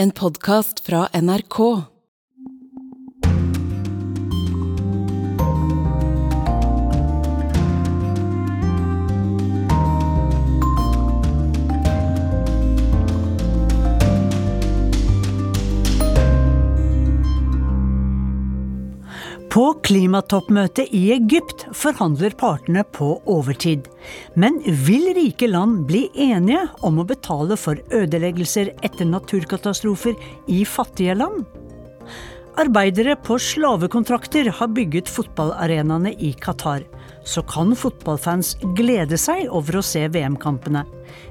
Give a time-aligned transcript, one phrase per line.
[0.00, 1.58] En podkast fra NRK.
[19.48, 23.86] På klimatoppmøtet i Egypt forhandler partene på overtid.
[24.36, 30.18] Men vil rike land bli enige om å betale for ødeleggelser etter naturkatastrofer
[30.52, 31.46] i fattige land?
[32.58, 36.84] Arbeidere på slavekontrakter har bygget fotballarenaene i Qatar.
[37.24, 40.84] Så kan fotballfans glede seg over å se VM-kampene.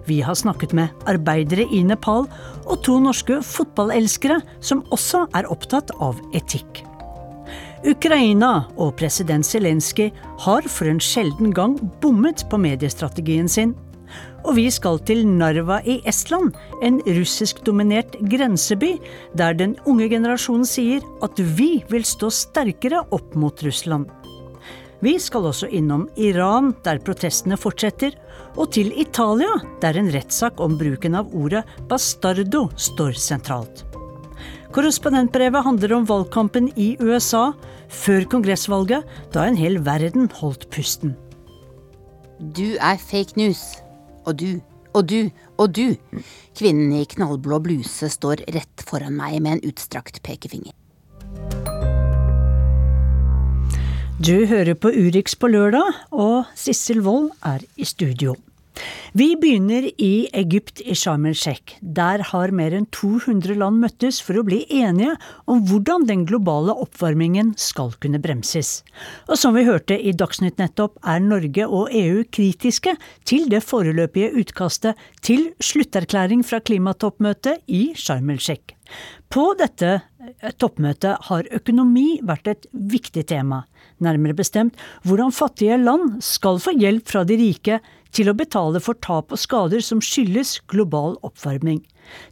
[0.10, 2.26] Vi har snakket med arbeidere i Nepal
[2.66, 6.87] og to norske fotballelskere som også er opptatt av etikk.
[7.86, 10.10] Ukraina og president Zelenskyj
[10.42, 13.76] har for en sjelden gang bommet på mediestrategien sin.
[14.48, 18.96] Og vi skal til Narva i Estland, en russisk-dominert grenseby,
[19.38, 24.08] der den unge generasjonen sier at vi vil stå sterkere opp mot Russland.
[25.04, 28.16] Vi skal også innom Iran, der protestene fortsetter,
[28.58, 33.86] og til Italia, der en rettssak om bruken av ordet bastardo står sentralt.
[34.78, 37.48] Korrespondentbrevet handler om valgkampen i USA
[37.90, 41.16] før kongressvalget, da en hel verden holdt pusten.
[42.38, 43.64] Du er fake news.
[44.30, 44.60] Og du,
[44.94, 45.96] og du, og du.
[46.54, 50.76] Kvinnen i knallblå bluse står rett foran meg med en utstrakt pekefinger.
[54.22, 58.38] Du hører på Urix på lørdag, og Sissel Wold er i studio.
[59.18, 61.78] Vi begynner i Egypt, i Sharm el-Sheikh.
[61.82, 65.16] Der har mer enn 200 land møttes for å bli enige
[65.50, 68.84] om hvordan den globale oppvarmingen skal kunne bremses.
[69.26, 72.94] Og som vi hørte i Dagsnytt nettopp, er Norge og EU kritiske
[73.26, 78.78] til det foreløpige utkastet til slutterklæring fra klimatoppmøtet i Sharm el-Sheikh.
[79.34, 83.64] På dette eh, toppmøtet har økonomi vært et viktig tema.
[84.04, 87.80] Nærmere bestemt hvordan fattige land skal få hjelp fra de rike
[88.16, 91.82] til å betale for tap og skader som skyldes global oppvarming.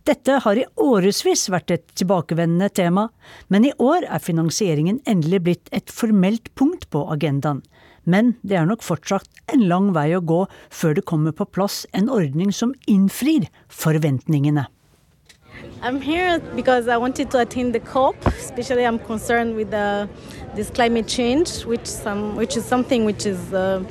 [0.08, 3.09] Dette har i årevis vært et tilbakevendende tema,
[3.50, 7.64] men i år er finansieringen endelig blitt et formelt punkt på agendaen.
[8.06, 11.84] Men det er nok fortsatt en lang vei å gå før det kommer på plass
[11.97, 14.68] en ordning som innfrir forventningene.
[15.81, 18.16] I'm here because I wanted to attend the COP.
[18.28, 20.09] Especially, I'm concerned with the,
[20.56, 23.84] this climate change, which some, which is something which is uh,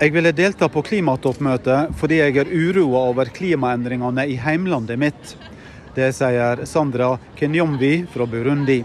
[0.00, 5.36] Jeg ville delta på klimatoppmøtet fordi jeg er uroa over klimaendringene i heimlandet mitt.
[5.94, 8.80] Det sier Sandra Kenyomvi fra Burundi.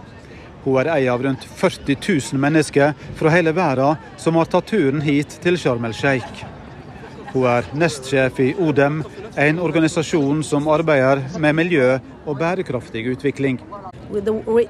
[0.61, 5.01] Hun er en av rundt 40 000 mennesker fra hele verden som har tatt turen
[5.01, 6.58] hit til Sharm el-Sheikh.
[7.33, 9.03] Hun er nestsjef i ODEM,
[9.37, 13.59] en organisasjon som arbeider med miljø og bærekraftig utvikling.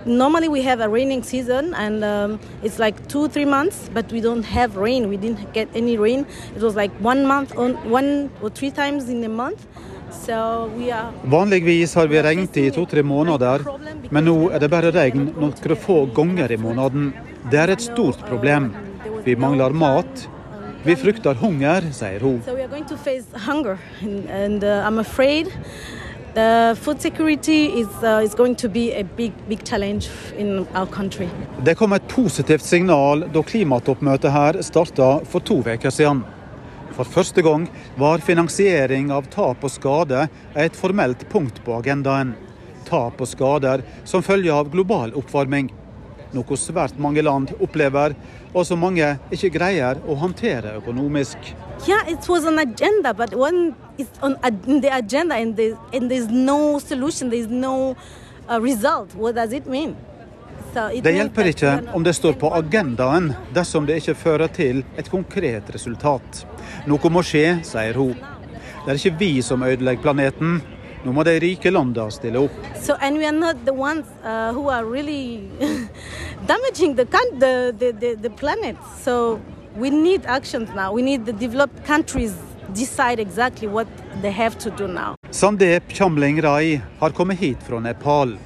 [0.06, 4.20] Normally we have a raining season and um, it's like two three months but we
[4.20, 6.26] don't have rain we didn't get any rain
[6.56, 9.66] it was like one month on one or three times in a month
[10.12, 13.64] so are Vanligvis har vi regnet i to-tre måneder,
[14.10, 17.14] men nå er det bare regn noen få ganger i måneden.
[17.52, 18.74] Det er et stort problem.
[19.24, 20.28] Vi mangler mat.
[20.84, 22.42] Vi frykter hunger, sier hun.
[22.46, 22.56] So
[24.02, 24.64] and, and
[27.76, 28.36] is, uh, is
[29.18, 29.60] big, big.
[31.64, 36.24] Det kom et positivt signal da klimatoppmøtet her starta for to uker siden.
[36.96, 42.36] For første gang var finansiering av tap og skade et formelt punkt på agendaen.
[42.88, 45.74] Tap og skader som følge av global oppvarming.
[46.34, 48.14] Noe svært mange land opplever,
[48.54, 51.38] og som mange ikke greier å håndtere økonomisk.
[51.88, 54.36] Yeah, it was an agenda, but when it's on
[54.82, 57.96] the agenda and there's, and there's no solution, there's no
[58.62, 59.96] result, what does it mean?
[60.70, 65.72] Det hjelper ikke om det står på agendaen, dersom det ikke fører til et konkret
[65.74, 66.44] resultat.
[66.86, 68.14] Noe må skje, sier hun.
[68.86, 70.60] Det er ikke vi som ødelegger planeten.
[71.06, 72.52] Nå må de rike landene stille opp.
[72.82, 72.96] So,
[73.74, 75.50] ones uh, really
[76.48, 78.76] the, the, the, the planet.
[79.04, 79.40] So
[79.80, 80.92] We need actions now.
[80.92, 82.34] We need the developed countries
[82.74, 83.88] decide exactly what
[84.22, 85.16] they have to do now.
[85.32, 88.38] Sandeep Chamling Rai har kommet hit fra Nepal.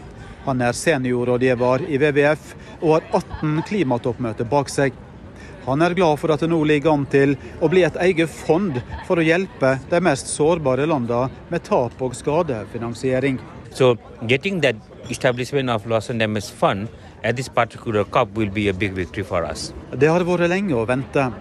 [0.45, 4.93] Han er seniorrådgiver i WWF og har 18 klimatoppmøter bak seg.
[5.65, 8.81] Han er glad for at det nå ligger an til å bli et eget fond
[9.07, 13.39] for å hjelpe de mest sårbare landene med tap- og skadefinansiering.
[13.71, 13.95] So
[14.27, 14.75] getting that
[15.09, 16.87] establishment of and damage fund
[17.23, 19.73] at this particular COP will be a big victory for us.
[19.91, 21.31] Det har vært lenge å vente.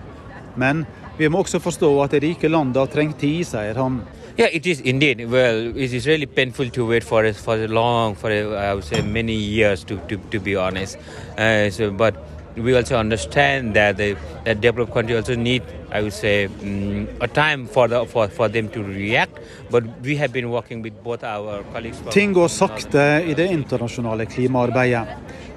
[0.57, 0.87] Men
[1.19, 4.03] vi må også forstå at de rike landene trenger tid, sier han.
[4.39, 5.29] Yeah, it is indeed.
[5.29, 9.35] Well, it is really painful to wait for for long, for I would say many
[9.35, 10.97] years, to to, to be honest.
[11.37, 12.15] Uh, so, but
[12.57, 17.29] we also understand that the that developed country also need, I would say, um, a
[17.29, 19.39] time for the for, for them to react.
[19.71, 21.99] But we have been working with both our colleagues.
[22.11, 25.09] Ting går sakte i det internasjonale klimaarbeidet.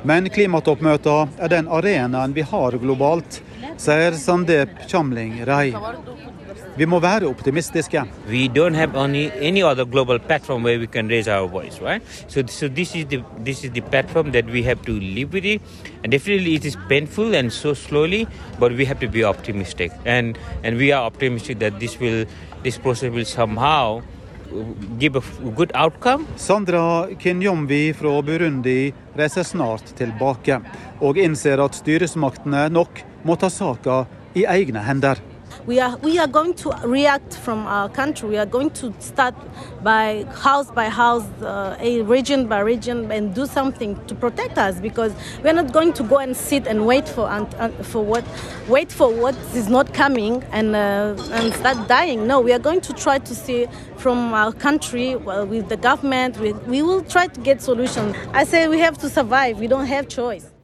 [0.06, 3.42] Men klimatoppmøter er den arenaen vi har globalt,
[3.82, 5.72] sier Sandeep Chamling Rai.
[6.78, 8.04] Vi må være optimistiske.
[8.30, 12.02] we don't have any any other global platform where we can raise our voice, right?
[12.28, 15.46] So, so this is the this is the platform that we have to live with
[15.46, 15.62] it,
[16.04, 18.28] and definitely it is painful and so slowly,
[18.60, 22.26] but we have to be optimistic, and and we are optimistic that this will
[22.64, 24.02] this process will somehow
[25.00, 25.22] give a
[25.56, 30.60] good outcome Sandra Kinyomvi fra Burundi reiser snart tilbake,
[31.02, 34.06] og innser at styresmaktene nok må ta saka
[34.36, 35.35] i egne hender.
[35.68, 38.30] We are, we are going to react from our country.
[38.30, 39.34] We are going to start
[39.84, 44.80] by house by house, uh, a region by region, and do something to protect us
[44.80, 45.12] because
[45.44, 48.24] we're not going to go and sit and wait for and, and for what
[48.70, 52.28] wait for what is not coming and uh, and start dying.
[52.28, 53.66] No, we are going to try to see
[53.98, 56.38] from our country well, with the government.
[56.38, 58.16] We, we will try to get solutions.
[58.34, 59.60] I say we have to survive.
[59.60, 60.55] We don't have choice.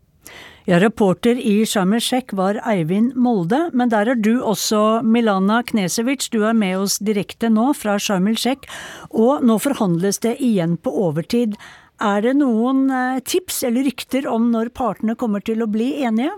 [0.70, 6.28] Ja, reporter i Sharm el-Sheikh var Eivind Molde, men der er du også, Milana Knesevic.
[6.30, 8.70] Du er med oss direkte nå fra Sharm el-Sheikh,
[9.10, 11.58] og nå forhandles det igjen på overtid.
[11.98, 16.36] Er det noen eh, tips eller rykter om når partene kommer til å bli enige?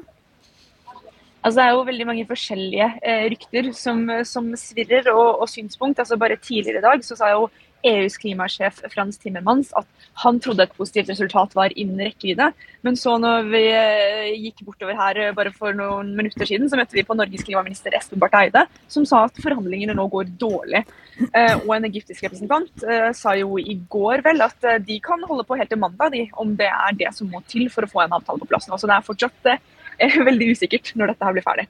[1.44, 6.00] Altså, det er jo veldig mange forskjellige eh, rykter som, som svirrer, og, og synspunkt.
[6.00, 7.50] Altså, bare tidligere i dag så sa jo
[7.84, 9.88] EUs klimasjef Frans Timmermans at
[10.24, 12.50] han trodde et positivt resultat var innen rekkevidde.
[12.86, 16.80] Men så når vi eh, gikk bortover her eh, bare for noen minutter siden, så
[16.80, 20.84] møtte vi på Norges klimaminister Espen Barth Eide, som sa at forhandlingene nå går dårlig.
[21.30, 22.88] Eh, og en egyptisk representant
[23.18, 26.56] sa jo i går vel at de kan holde på helt til mandag, de, om
[26.60, 28.80] det er det som må til for å få en avtale på plass nå.
[28.80, 29.54] Så det er fortsatt
[30.30, 31.68] veldig usikkert når dette her blir ferdig.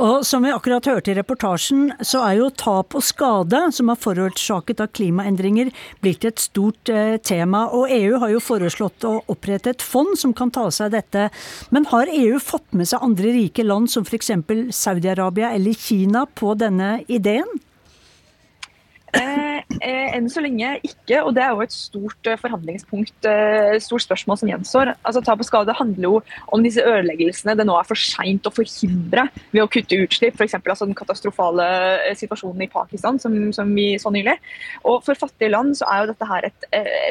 [0.00, 4.00] Og som vi akkurat hørte i reportasjen, så er jo tap og skade som er
[4.00, 5.68] forårsaket av klimaendringer
[6.00, 7.66] blitt et stort eh, tema.
[7.76, 11.28] Og EU har jo foreslått å opprette et fond som kan ta seg dette.
[11.70, 14.32] Men har EU fått med seg andre rike land som f.eks.
[14.72, 17.60] Saudi-Arabia eller Kina på denne ideen?
[19.12, 23.26] Eh, eh, enn så lenge ikke, og det er jo et stort eh, forhandlingspunkt,
[23.84, 24.92] stort spørsmål som gjenstår.
[25.04, 26.20] Altså Tap og skade handler jo
[26.54, 30.38] om disse ødeleggelsene det nå er for seint å forhindre ved å kutte utslipp.
[30.40, 30.56] F.eks.
[30.62, 31.66] Altså den katastrofale
[32.16, 34.38] situasjonen i Pakistan som, som vi så nylig.
[34.88, 36.68] Og For fattige land så er jo dette her et,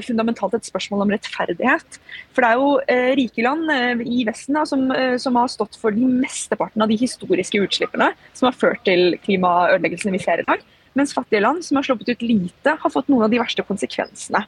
[0.07, 2.01] fundamentalt et spørsmål om rettferdighet.
[2.33, 4.89] For det er jo rike land i Vesten da, som,
[5.21, 10.17] som har stått for den mesteparten av de historiske utslippene som har ført til klimaødeleggelsene
[10.17, 10.70] vi ser i dag.
[10.97, 14.43] Mens fattige land som har sluppet ut lite, har fått noen av de verste konsekvensene.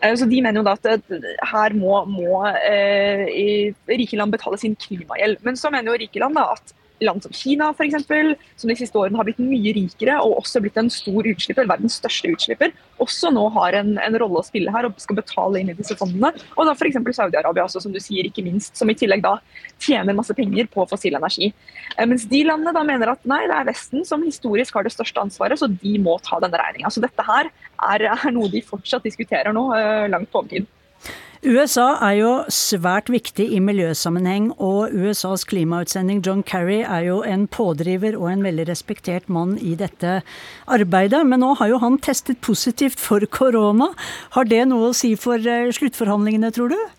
[0.00, 4.58] Eh, Så De mener jo da at eh, her må, må eh, rike land betale
[4.58, 5.42] sin klimagjeld.
[5.46, 8.76] Men så mener jo rike land da at land som Kina for eksempel, som de
[8.78, 12.72] siste årene har blitt mye rikere og også blitt en stor utslipper, verdens største utslipper,
[13.02, 15.96] også nå har en, en rolle å spille her og skal betale inn i disse
[15.98, 16.32] fondene.
[16.56, 16.98] Og da f.eks.
[17.18, 19.36] Saudi-Arabia også, som du sier, ikke minst, som i tillegg da
[19.82, 21.52] tjener masse penger på fossil energi.
[21.96, 24.94] Eh, Mens de landene da mener at nei, det er Vesten som historisk har det
[24.94, 26.90] største ansvaret, så de må ta denne regninga.
[26.92, 30.68] Så dette her er, er noe de fortsatt diskuterer nå, eh, langt på overtid.
[31.46, 37.46] USA er jo svært viktig i miljøsammenheng, og USAs klimautsending John Kerry er jo en
[37.46, 40.16] pådriver og en veldig respektert mann i dette
[40.66, 41.22] arbeidet.
[41.30, 43.92] Men nå har jo han testet positivt for korona.
[44.34, 46.97] Har det noe å si for eh, sluttforhandlingene, tror du?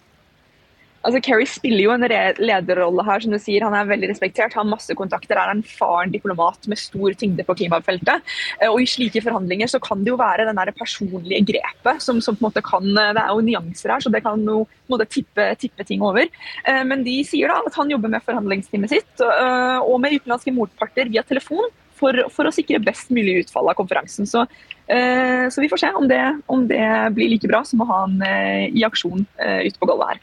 [1.06, 3.64] Altså, Kerry spiller jo en lederrolle her, som du sier.
[3.64, 7.56] Han er veldig respektert, har masse kontakter, er en faren diplomat med stor tyngde på
[7.62, 8.26] klimafeltet.
[8.60, 12.20] Eh, Og i slike forhandlinger så kan det jo være den det personlige grepet som,
[12.22, 14.90] som på en måte kan Det er jo nyanser her, så det kan jo på
[14.90, 16.28] en måte tippe, tippe ting over.
[16.68, 20.52] Eh, Men de sier da at han jobber med forhandlingsteamet sitt eh, og med utenlandske
[20.56, 21.70] motparter via telefon.
[22.00, 24.24] For, for å sikre best mulig utfall av konferansen.
[24.24, 24.46] Så,
[24.88, 26.80] eh, så vi får se om det, om det
[27.12, 30.22] blir like bra som å ha han eh, i aksjon eh, ute på gulvet her.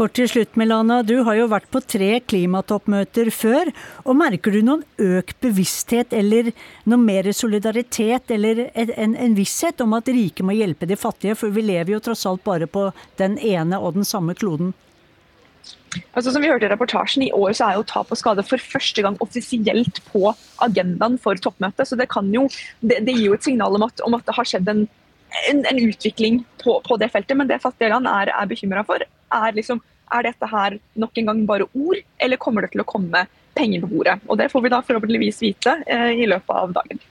[0.00, 1.02] Kort til slutt, Milana.
[1.04, 3.68] Du har jo vært på tre klimatoppmøter før.
[4.08, 6.54] og Merker du noen økt bevissthet eller
[6.88, 11.36] noe mer solidaritet eller en, en visshet om at rike må hjelpe de fattige?
[11.36, 12.86] For vi lever jo tross alt bare på
[13.20, 14.72] den ene og den samme kloden.
[16.16, 18.72] Altså, som vi hørte i reportasjen, I år så er jo tap og skade for
[18.72, 20.32] første gang offisielt på
[20.64, 21.84] agendaen for toppmøtet.
[21.92, 22.48] så Det, jo,
[22.80, 24.86] det, det gir jo et signal om at, om at det har skjedd en,
[25.52, 27.36] en, en utvikling på, på, det feltet.
[27.36, 29.04] Men det fattige land er, er bekymra for,
[29.34, 32.88] er liksom er dette her nok en gang bare ord, eller kommer det til å
[32.88, 34.18] komme penger på bordet?
[34.26, 37.02] Og Det får vi da forhåpentligvis vite eh, i løpet av dagen.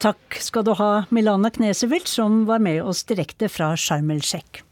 [0.00, 4.64] Takk skal du ha, Milana Knesevild, som var med oss direkte fra Sharm el-Sheikh.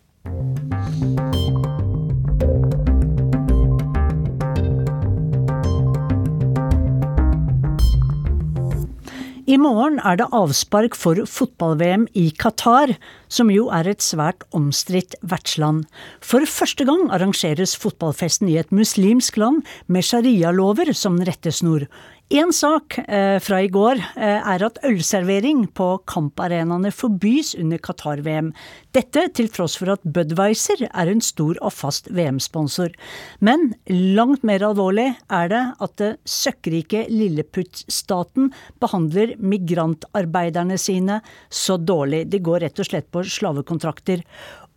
[9.49, 12.91] I morgen er det avspark for fotball-VM i Qatar,
[13.29, 15.87] som jo er et svært omstridt vertsland.
[16.25, 21.89] For første gang arrangeres fotballfesten i et muslimsk land med sharialover som rettesnor.
[22.29, 28.51] En sak eh, fra i går eh, er at ølservering på kamparenaene forbys under Qatar-VM.
[28.93, 32.93] Dette til tross for at Budwiser er en stor og fast VM-sponsor.
[33.41, 38.53] Men langt mer alvorlig er det at det søkkrike Lilleputt-staten
[38.85, 42.27] behandler migrantarbeiderne sine så dårlig.
[42.29, 44.23] De går rett og slett på slavekontrakter.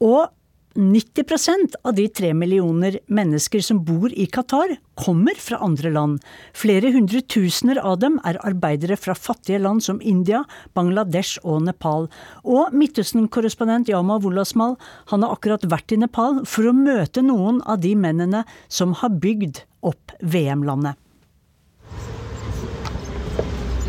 [0.02, 0.30] Og
[0.76, 6.22] 90% av de tre millioner mennesker som bor i Qatar, kommer fra andre land.
[6.56, 10.44] Flere hundre tusener av dem er arbeidere fra fattige land som India,
[10.78, 12.08] Bangladesh og Nepal.
[12.48, 14.78] Og Midtøsten-korrespondent Yama Wolasmal
[15.12, 19.12] han har akkurat vært i Nepal for å møte noen av de mennene som har
[19.12, 20.96] bygd opp VM-landet.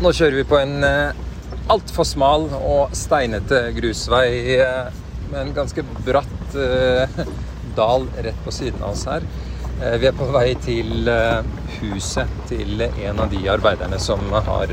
[0.03, 1.21] Nå kjører vi på en eh,
[1.68, 4.88] altfor smal og steinete grusvei eh,
[5.30, 7.20] med en ganske bratt eh,
[7.76, 9.26] dal rett på siden av oss her.
[9.82, 11.42] Eh, vi er på vei til eh,
[11.80, 14.72] huset til en av de arbeiderne som har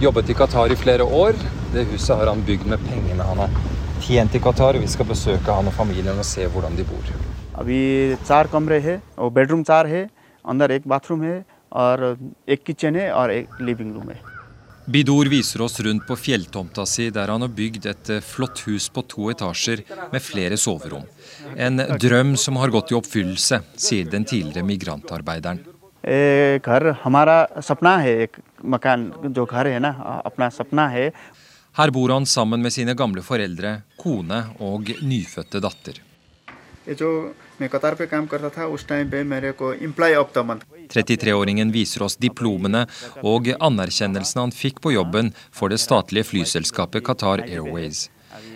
[0.00, 1.34] jobbet i Qatar i flere år.
[1.74, 3.58] Det huset har han bygd med pengene han har
[4.00, 4.78] tjent i Qatar.
[4.80, 7.12] Vi skal besøke han og familien og se hvordan de bor.
[7.60, 10.08] अभी चार कमरे हैं और बेडरूम चार है
[10.44, 12.16] अंदर एक बाथरूम है और
[12.48, 14.16] एक किचन है और एक लिविंग रूम है
[14.85, 18.85] Bidor viser oss rundt på fjelltomta si, der han har bygd et eh, flott hus
[18.93, 21.07] på to etasjer med flere soverom.
[21.57, 25.63] En drøm som har gått i oppfyllelse, sier den tidligere migrantarbeideren.
[31.75, 35.97] Her bor han sammen med sine gamle foreldre, kone og nyfødte datter.
[40.95, 42.81] 33-åringen viser oss diplomene
[43.23, 48.09] og anerkjennelsen han fikk på jobben for det statlige flyselskapet Qatar Airways.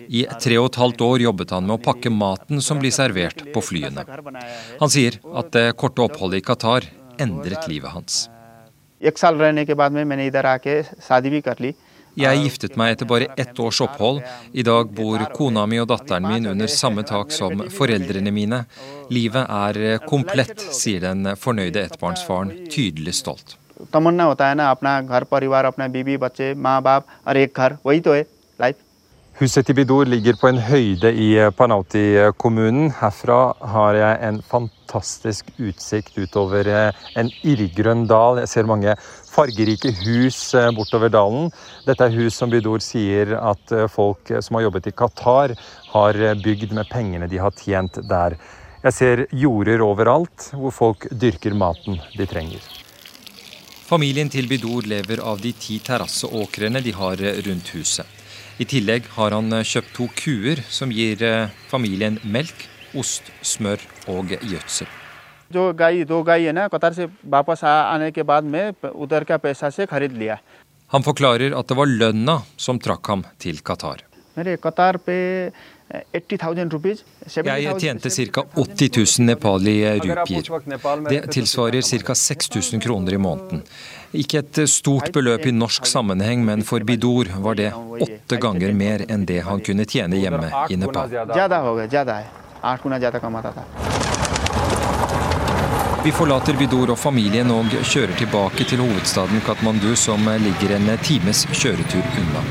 [0.10, 3.44] I tre og et halvt år jobbet han med å pakke maten som blir servert
[3.54, 4.04] på flyene.
[4.82, 6.82] Han sier at det korte oppholdet i Qatar
[7.22, 8.28] endret livet hans.
[12.18, 14.22] Jeg giftet meg etter bare ett års opphold.
[14.54, 18.64] I dag bor kona mi og datteren min under samme tak som foreldrene mine.
[19.14, 23.56] Livet er komplett, sier den fornøyde ettbarnsfaren, tydelig stolt.
[29.40, 32.90] Huset til Bidor ligger på en høyde i Panauti-kommunen.
[33.00, 36.68] Herfra har jeg en fantastisk utsikt utover
[37.16, 38.42] en irrgrønn dal.
[38.44, 38.98] Jeg ser mange
[39.30, 40.40] fargerike hus
[40.76, 41.52] bortover dalen.
[41.86, 45.56] Dette er hus som Bydor sier at folk som har jobbet i Qatar,
[45.94, 48.36] har bygd med pengene de har tjent der.
[48.84, 52.64] Jeg ser jorder overalt hvor folk dyrker maten de trenger.
[53.90, 58.06] Familien til Bidor lever av de ti terrasseåkrene de har rundt huset.
[58.60, 63.82] I tillegg har han eh, kjøpt to kuer som gir eh, familien melk, ost, smør
[64.12, 64.99] og gjødsel.
[70.94, 74.06] Han forklarer at det var lønna som trakk ham til Qatar.
[77.34, 78.44] Jeg tjente ca.
[78.54, 78.90] 80
[79.20, 79.74] 000 nepali
[80.06, 80.44] rupier.
[81.10, 82.16] Det tilsvarer ca.
[82.16, 83.64] 6000 kroner i måneden.
[84.14, 89.06] Ikke et stort beløp i norsk sammenheng, men for Bidor var det åtte ganger mer
[89.10, 91.10] enn det han kunne tjene hjemme i Nepal.
[96.10, 101.44] Vi forlater Bidor og familien og kjører tilbake til hovedstaden Katmandu, som ligger en times
[101.54, 102.42] kjøretur unna.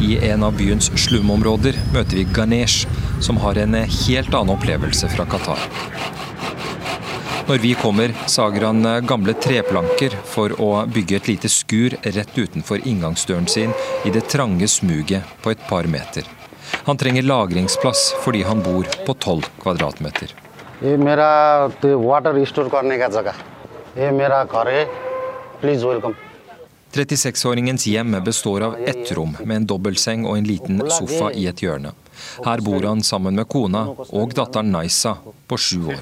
[0.00, 2.88] I en av byens slumområder møter vi Ganesh,
[3.20, 5.60] som har en helt annen opplevelse fra Qatar.
[7.50, 12.80] Når vi kommer, sager han gamle treplanker for å bygge et lite skur rett utenfor
[12.88, 13.76] inngangsdøren sin
[14.08, 16.24] i det trange smuget på et par meter.
[16.88, 20.32] Han trenger lagringsplass fordi han bor på 12 kvadratmeter.
[25.60, 26.14] Please welcome
[26.92, 31.62] 36-åringens hjem består av ett rom med en dobbeltseng og en liten sofa i et
[31.64, 31.92] hjørne.
[32.44, 33.86] Her bor han sammen med kona
[34.20, 35.16] og datteren Naisa
[35.48, 36.00] på sju år.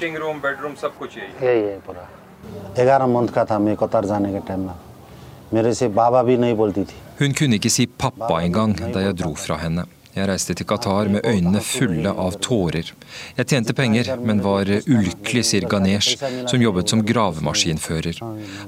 [7.19, 9.87] Hun kunne ikke si pappa engang da jeg dro fra henne.
[10.15, 12.93] Jeg reiste til Qatar med øynene fulle av tårer.
[13.35, 18.21] Jeg tjente penger, men var ulykkelig, sier Ganesh, som jobbet som gravemaskinfører.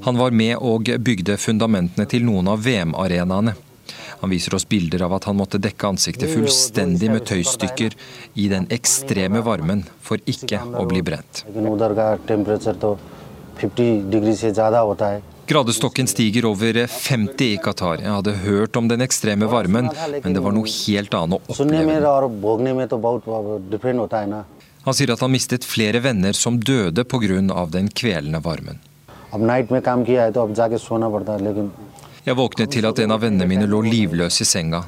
[0.03, 3.55] Han var med og bygde fundamentene til noen av VM-arenaene.
[4.19, 7.95] Han viser oss bilder av at han måtte dekke ansiktet fullstendig med tøystykker
[8.35, 11.45] i den ekstreme varmen for ikke å bli brent.
[15.47, 18.01] Gradestokken stiger over 50 i Qatar.
[18.03, 19.87] Jeg hadde hørt om den ekstreme varmen,
[20.23, 22.01] men det var noe helt annet å oppleve.
[24.87, 27.65] Han sier at han mistet flere venner som døde pga.
[27.71, 28.79] den kvelende varmen.
[32.25, 34.83] Jeg våknet til at en av vennene mine lå livløs i senga.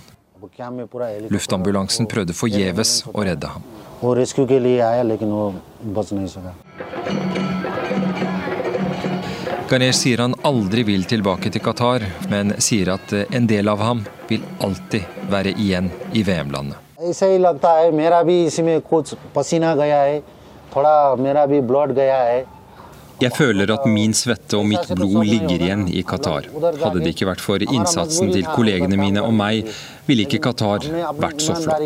[1.29, 3.63] Luftambulansen prøvde forgjeves å redde ham.
[9.69, 13.99] Ganesh sier han aldri vil tilbake til Qatar, men sier at en del av ham
[14.25, 16.77] vil alltid være igjen i VM-landet.
[23.19, 26.49] Jeg føler at min svette og mitt blod ligger igjen i Qatar.
[26.55, 29.69] Hadde det ikke vært for innsatsen til kollegene mine og meg,
[30.09, 30.89] ville ikke Qatar
[31.21, 31.77] vært så flott.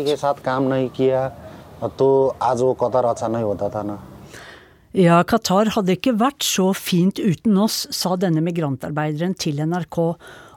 [4.94, 9.98] Ja, Qatar hadde ikke vært så fint uten oss, sa denne migrantarbeideren til NRK.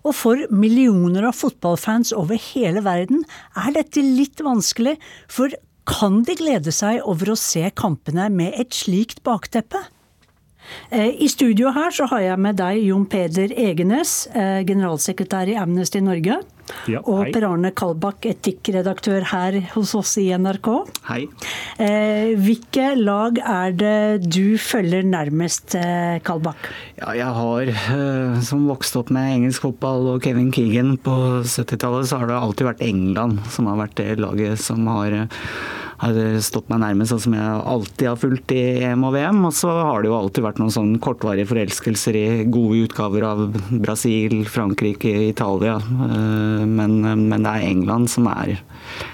[0.05, 3.23] Og for millioner av fotballfans over hele verden
[3.57, 4.93] er dette litt vanskelig,
[5.25, 5.55] for
[5.89, 9.81] kan de glede seg over å se kampene med et slikt bakteppe?
[10.89, 15.57] Eh, I studio her så har jeg med deg Jon Peder Egenes, eh, generalsekretær i
[15.59, 16.41] Amnesty Norge.
[16.91, 20.69] Ja, og Per Arne Kalbakk, etikkredaktør her hos oss i NRK.
[21.07, 21.21] Hei.
[21.79, 26.69] Eh, hvilke lag er det du følger nærmest, eh, Kalbakk?
[26.99, 32.07] Ja, jeg har, eh, som vokste opp med engelsk fotball og Kevin Keegan på 70-tallet,
[32.07, 35.27] så har det alltid vært England som har vært det laget som har
[35.97, 39.39] har stått meg nærmest, og som jeg alltid har fulgt i EM og VM.
[39.49, 43.43] Og så har det jo alltid vært noen sånn kortvarige forelskelser i gode utgaver av
[43.81, 45.79] Brasil, Frankrike, Italia.
[45.81, 48.57] Eh, Men, men det er England som er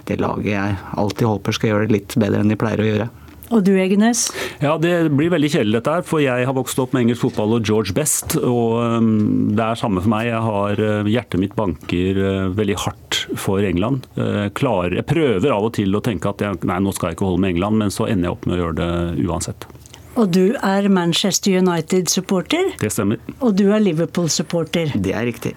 [0.08, 3.10] det laget jeg alltid håper skal gjøre det litt bedre enn de pleier å gjøre.
[3.54, 4.28] Og du, Egenes?
[4.64, 7.60] Ja, Det blir veldig kjedelig dette her, for jeg har vokst opp med engelsk fotball
[7.60, 8.38] og George Best.
[8.40, 10.32] og um, Det er samme for meg.
[10.32, 14.08] Jeg har, uh, Hjertet mitt banker uh, veldig hardt for England.
[14.18, 17.30] Uh, jeg prøver av og til å tenke at jeg, nei, nå skal jeg ikke
[17.30, 19.70] holde med England, men så ender jeg opp med å gjøre det uansett.
[20.14, 22.76] Og du er Manchester United-supporter?
[22.78, 23.22] Det stemmer.
[23.40, 24.92] Og du er Liverpool-supporter?
[24.94, 25.56] Det er riktig.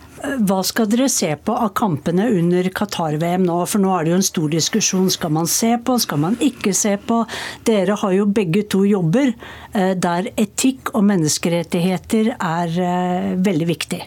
[0.49, 3.59] Hva skal dere se på av kampene under Qatar-VM nå?
[3.69, 5.11] For nå er det jo en stor diskusjon.
[5.13, 7.21] Skal man se på, skal man ikke se på?
[7.69, 14.03] Dere har jo begge to jobber eh, der etikk og menneskerettigheter er eh, veldig viktig.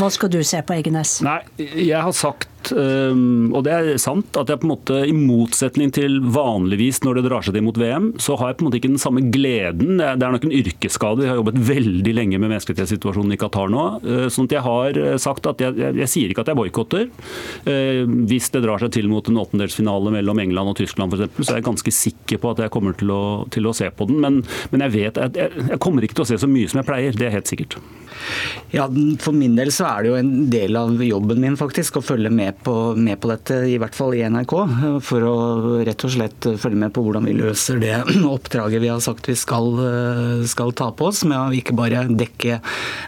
[0.00, 1.20] Hva skal du se på, Egenes?
[1.22, 5.14] Nei, jeg har sagt, um, og det er sant, at jeg på en måte, i
[5.16, 8.68] motsetning til vanligvis når det drar seg til mot VM, så har jeg på en
[8.70, 9.98] måte ikke den samme gleden.
[10.00, 11.26] Det er nok en yrkesskade.
[11.26, 13.84] Jeg har jobbet veldig lenge med menneskerettighetssituasjonen i Qatar nå.
[14.04, 17.10] uh, sånn at jeg har sagt at jeg, jeg, jeg sier ikke at jeg boikotter.
[17.68, 21.52] Uh, hvis det drar seg til mot en åttendelsfinale mellom England og Tyskland f.eks., så
[21.52, 23.22] er jeg ganske sikker på at jeg kommer til å,
[23.54, 24.20] til å se på den.
[24.24, 26.80] Men, men jeg vet at jeg, jeg kommer ikke til å se så mye som
[26.80, 27.18] jeg pleier.
[27.18, 27.78] Det er helt sikkert.
[28.74, 28.88] Ja,
[29.22, 32.30] For min del så er det jo en del av jobben min faktisk å følge
[32.32, 34.54] med på, med på, dette, i hvert fall i NRK.
[35.06, 35.34] For å
[35.86, 37.94] rett og slett følge med på hvordan vi løser det
[38.34, 39.68] oppdraget vi har sagt vi skal,
[40.50, 41.22] skal ta på oss.
[41.28, 42.58] Med å ikke bare dekke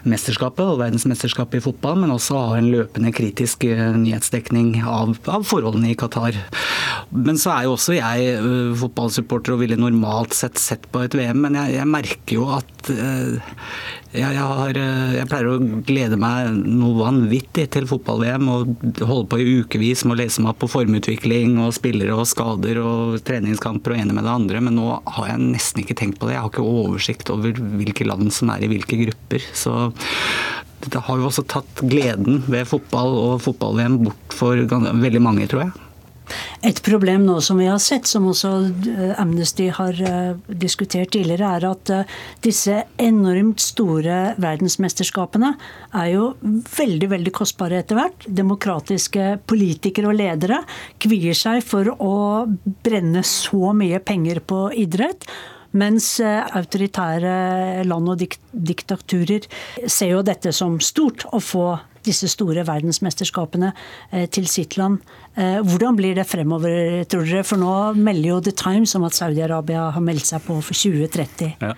[0.07, 5.91] mesterskapet og verdensmesterskapet i fotball, men også ha en løpende kritisk nyhetsdekning av, av forholdene
[5.91, 6.37] i Qatar.
[7.11, 8.39] Men så er jo også jeg
[8.79, 12.91] fotballsupporter og ville normalt sett sett på et VM, men jeg, jeg merker jo at
[14.13, 14.77] jeg, jeg, har,
[15.17, 20.15] jeg, pleier å glede meg noe vanvittig til fotball-VM og holde på i ukevis med
[20.15, 24.27] å lese meg opp på formutvikling og spillere og skader og treningskamper og ene med
[24.27, 26.37] det andre, men nå har jeg nesten ikke tenkt på det.
[26.37, 29.49] Jeg har ikke oversikt over hvilke land som er i hvilke grupper.
[29.57, 29.75] Så
[30.85, 35.67] dette har jo også tatt gleden ved fotball og fotball-VM bort for veldig mange, tror
[35.67, 35.86] jeg.
[36.65, 38.51] Et problem nå som vi har sett, som også
[39.21, 39.97] Amnesty har
[40.47, 41.91] diskutert tidligere, er at
[42.43, 45.53] disse enormt store verdensmesterskapene
[45.95, 46.29] er jo
[46.77, 48.27] veldig veldig kostbare etter hvert.
[48.27, 50.63] Demokratiske politikere og ledere
[51.03, 52.15] kvier seg for å
[52.83, 55.27] brenne så mye penger på idrett.
[55.77, 59.45] Mens autoritære land og diktaturer
[59.85, 61.67] ser jo dette som stort å få
[62.07, 63.73] disse store verdensmesterskapene
[64.33, 65.01] til sitt land.
[65.35, 67.45] Hvordan blir det fremover, tror dere?
[67.47, 71.57] For nå melder jo The Times om at Saudi-Arabia har meldt seg på for 2030.
[71.61, 71.75] Ja.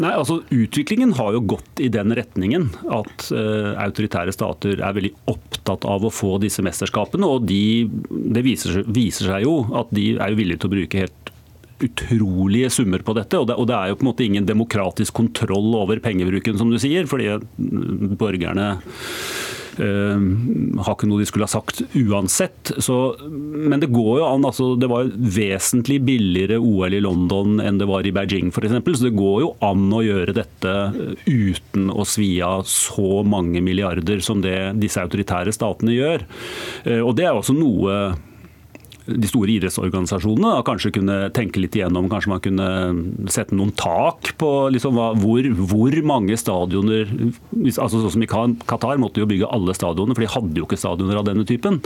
[0.00, 5.12] Nei, altså Utviklingen har jo gått i den retningen at uh, autoritære stater er veldig
[5.28, 7.28] opptatt av å få disse mesterskapene.
[7.28, 11.04] og de, Det viser, viser, seg jo at de er jo villige til å bruke
[11.04, 11.31] helt
[11.86, 13.40] utrolige summer på dette.
[13.40, 16.70] Og det, og det, er jo på en måte ingen demokratisk kontroll over pengebruken, som
[16.72, 17.08] du sier.
[17.10, 17.36] fordi
[18.20, 18.76] borgerne
[19.72, 20.20] Uh,
[20.84, 22.74] har ikke noe de skulle ha sagt uansett.
[22.84, 24.44] Så, men det går jo an.
[24.44, 28.74] altså Det var vesentlig billigere OL i London enn det var i Beijing f.eks.
[28.84, 30.74] Så det går jo an å gjøre dette
[31.24, 36.26] uten å svi av så mange milliarder som det disse autoritære statene gjør.
[36.84, 37.96] Uh, og det er også noe
[39.16, 42.08] de store idrettsorganisasjonene kanskje kunne tenke litt igjennom.
[42.12, 42.68] Kanskje man kunne
[43.32, 47.10] sette noen tak på liksom, hvor, hvor, mange stadioner
[47.72, 50.80] altså Sånn som i Qatar måtte jo bygge alle stadioner, for de hadde jo ikke
[50.80, 51.78] stadioner av denne typen.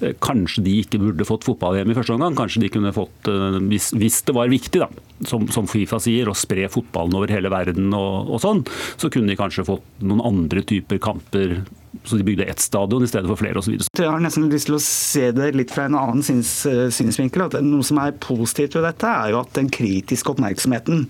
[0.00, 2.36] Eh, kanskje de ikke burde fått fotball-VM i første omgang.
[2.38, 4.90] Kanskje de kunne fått, eh, hvis, hvis det var viktig, da,
[5.28, 8.64] som, som, Fifa sier, å spre fotballen over hele verden og, og sånn,
[9.00, 11.62] så kunne de kanskje fått noen andre typer kamper
[12.02, 13.76] så de bygde ett stadion i stedet for flere osv.
[13.78, 16.50] Jeg har nesten lyst til å se det litt fra en annen syns,
[16.94, 17.46] synsvinkel.
[17.46, 21.06] at Noe som er positivt ved dette, er jo at den kritiske oppmerksomheten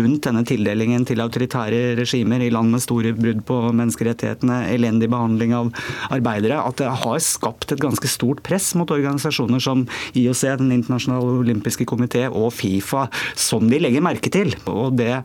[0.00, 5.56] rundt denne tildelingen til autoritære regimer i land med store brudd på menneskerettighetene, elendig behandling
[5.56, 5.72] av
[6.14, 11.40] arbeidere, at det har skapt et ganske stort press mot organisasjoner som IOC, Den internasjonale
[11.40, 14.54] olympiske komité og Fifa, som de legger merke til.
[14.70, 15.22] Og det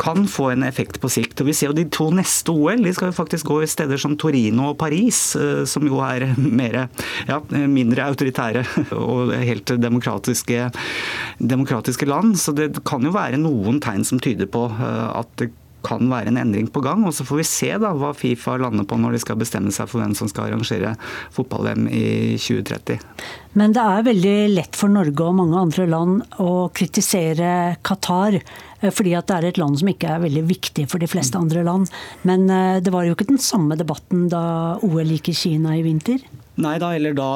[0.00, 1.40] kan få en effekt på sikt.
[1.40, 4.00] Og Vi ser jo de to neste OL de skal jo faktisk gå i steder
[4.00, 6.28] som Torino Torino og Paris, eh, som jo er
[6.60, 6.84] mer,
[7.28, 10.68] ja, mindre autoritære og helt demokratiske,
[11.38, 12.36] demokratiske land.
[12.38, 15.50] Så det kan jo være noen tegn som tyder på eh, at det
[15.86, 17.04] kan være en endring på gang.
[17.06, 19.90] og Så får vi se da hva Fifa lander på når de skal bestemme seg
[19.90, 20.94] for hvem som skal arrangere
[21.36, 22.06] fotball-VM i
[22.40, 22.98] 2030.
[23.58, 28.38] Men det er veldig lett for Norge og mange andre land å kritisere Qatar.
[28.80, 31.38] Eh, fordi at det er et land som ikke er veldig viktig for de fleste
[31.38, 31.88] andre land.
[32.28, 34.42] Men eh, det var jo ikke den samme debatten da
[34.86, 36.22] OL gikk i Kina i vinter?
[36.58, 37.28] Nei da, eller da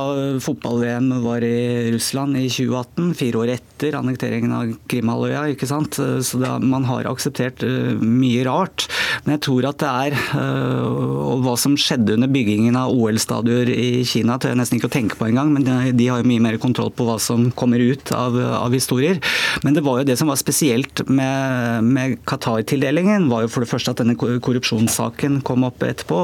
[0.42, 5.44] fotball-VM var i Russland i 2018, fire år etter annekteringen av Krimhalvøya.
[5.52, 5.94] ikke sant?
[5.94, 8.88] Så det, man har akseptert uh, mye rart.
[9.22, 14.02] Men jeg tror at det er Og hva som skjedde under byggingen av OL-stadioner i
[14.08, 16.58] Kina, tør jeg nesten ikke å tenke på engang, men de, har jo mye mer
[16.62, 19.20] kontroll på hva som kommer ut av, av historier.
[19.62, 23.70] Men det var jo det som var spesielt med, med Qatar-tildelingen, var jo for det
[23.70, 26.20] første at denne korrupsjonssaken kom opp etterpå.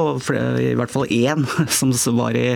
[0.59, 1.47] I hvert fall én
[1.79, 2.49] som var i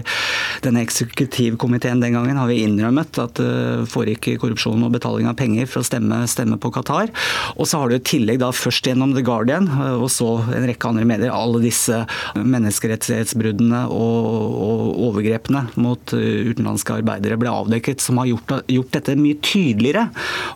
[0.63, 5.37] denne eksekutivkomiteen den gangen har vi innrømmet at det uh, foregikk korrupsjon og betaling av
[5.39, 7.11] penger for å stemme, stemme på Qatar.
[7.57, 10.67] Og så har du i tillegg da først gjennom The Guardian uh, og så en
[10.69, 12.03] rekke andre medier alle disse
[12.39, 14.29] menneskerettighetsbruddene og,
[14.67, 20.07] og overgrepene mot uh, utenlandske arbeidere ble avdekket, som har gjort, gjort, dette mye tydeligere,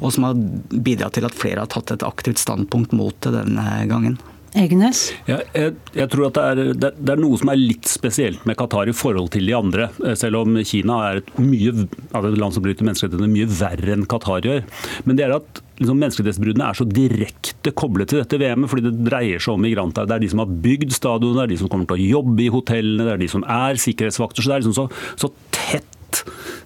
[0.02, 0.40] og som har
[0.72, 4.18] bidratt til at flere har tatt et aktivt standpunkt mot det denne gangen.
[4.58, 5.04] Egenes?
[5.28, 8.44] Ja, jeg, jeg, tror at det er, det, det er, noe som er litt spesielt
[8.50, 9.90] med Qatar i forhold til de andre.
[10.04, 11.74] Eh, selv om Kina er et, mye,
[12.12, 14.64] altså et land som bryter menneskerettighetene mye verre enn Qatar gjør.
[15.06, 18.96] Men det er at liksom, menneskerettighetsbruddene er så direkte koblet til dette VM-et, fordi det
[19.10, 20.08] dreier seg om migranter.
[20.10, 22.48] Det er de som har bygd stadionet, det er de som kommer til å jobbe
[22.48, 24.44] i hotellene, det er de som er sikkerhetsvakter.
[24.44, 24.90] Så det er liksom så,
[25.20, 25.94] så tett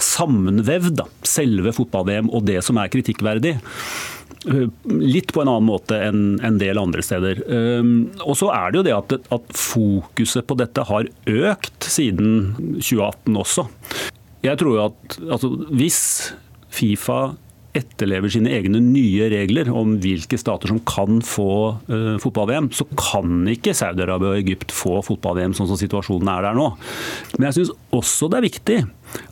[0.02, 3.58] sammenvevd, da, selve fotball-VM og det som er kritikkverdig.
[4.50, 7.44] Eh, litt på en annen måte enn en del andre steder.
[7.46, 7.92] Eh,
[8.26, 13.38] og så er det jo det at, at fokuset på dette har økt siden 2018
[13.44, 13.68] også.
[14.42, 16.02] Jeg tror jo at altså, hvis
[16.72, 17.36] Fifa
[17.78, 21.52] etterlever sine egne nye regler om hvilke stater som kan få
[21.88, 26.58] uh, fotball-VM, så kan ikke Saudi-Arabia og Egypt få fotball-VM sånn som situasjonen er der
[26.58, 26.68] nå.
[27.38, 28.80] Men jeg syns også det er viktig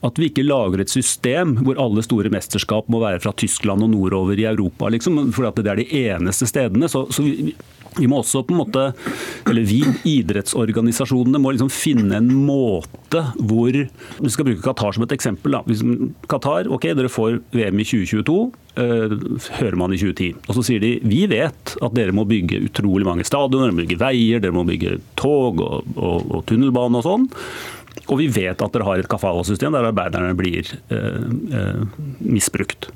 [0.03, 3.93] at vi ikke lager et system hvor alle store mesterskap må være fra Tyskland og
[3.93, 6.89] nordover i Europa, liksom, for det er de eneste stedene.
[6.91, 7.53] Så, så vi,
[7.97, 8.85] vi må også på en måte,
[9.49, 15.13] eller vi idrettsorganisasjonene må liksom finne en måte hvor Vi skal bruke Qatar som et
[15.15, 15.55] eksempel.
[15.55, 15.63] Da.
[16.29, 18.35] Qatar, ok, dere får VM i 2022.
[18.79, 19.15] øh,
[19.59, 20.29] hører man i 2010.
[20.47, 23.83] Og så sier de vi vet at dere må bygge utrolig mange stadioner, dere må
[23.83, 27.27] bygge veier, dere må bygge tog og, og, og tunnelbane og sånn.
[28.09, 31.83] Og vi vet at dere har et kafala-system der arbeiderne blir eh, uh,
[32.25, 32.89] misbrukt.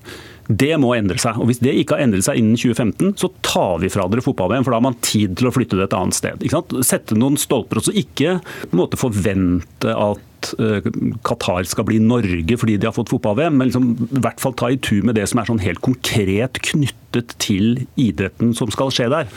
[0.47, 1.37] Det må endre seg.
[1.39, 4.65] og Hvis det ikke har endret seg innen 2015, så tar vi fra dere fotball-VM,
[4.65, 6.43] for da har man tid til å flytte det et annet sted.
[6.83, 10.83] Sette noen stolper, og så ikke på en måte forvente at at uh,
[11.25, 14.69] Qatar skal bli Norge fordi de har fått fotball-VM, men liksom, i hvert fall ta
[14.71, 19.09] i tur med det som er sånn helt konkret knyttet til idretten som skal skje
[19.13, 19.29] der.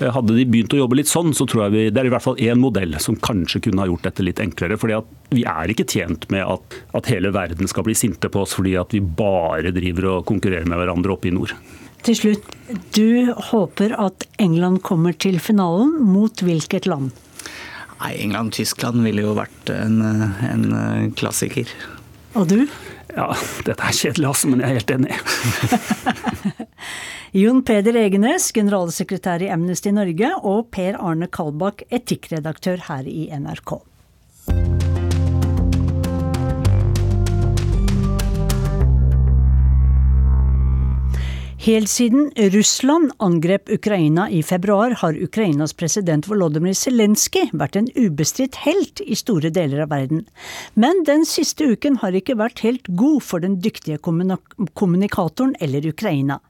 [0.00, 2.14] Uh, hadde de begynt å jobbe litt sånn, så tror jeg vi, det er i
[2.14, 4.78] hvert fall én modell som kanskje kunne ha gjort dette litt enklere.
[4.80, 8.42] fordi at vi er ikke tjent med at, at hele verden skal bli sinte på
[8.44, 11.54] oss fordi at vi bare driver og konkurrerer med hverandre oppe i nord.
[12.00, 12.46] Til slutt,
[12.96, 15.92] du håper at England kommer til finalen.
[16.08, 17.12] Mot hvilket land?
[18.00, 20.64] Nei, England-Tyskland ville jo vært en, en,
[21.18, 21.68] klassiker.
[22.38, 22.62] Og du?
[23.12, 23.26] Ja,
[23.66, 25.18] dette er kjedelig, altså, men jeg er helt enig.
[27.40, 33.76] Jon Peder Egenes, generalsekretær i Amnesty Norge, og Per Arne Kalbakk, etikkredaktør her i NRK.
[41.60, 48.62] Helt siden Russland angrep Ukraina i februar, har Ukrainas president Volodymyr Zelenskyj vært en ubestridt
[48.64, 50.22] helt i store deler av verden.
[50.72, 56.40] Men den siste uken har ikke vært helt god for den dyktige kommunikatoren eller Ukraina.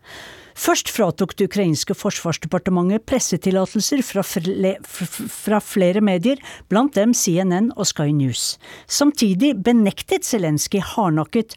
[0.60, 8.10] Først fratok det ukrainske forsvarsdepartementet pressetillatelser fra, fra, flere medier, blant dem CNN og Sky
[8.14, 8.58] News.
[8.86, 11.56] Samtidig benektet Zelenskyj hardnakket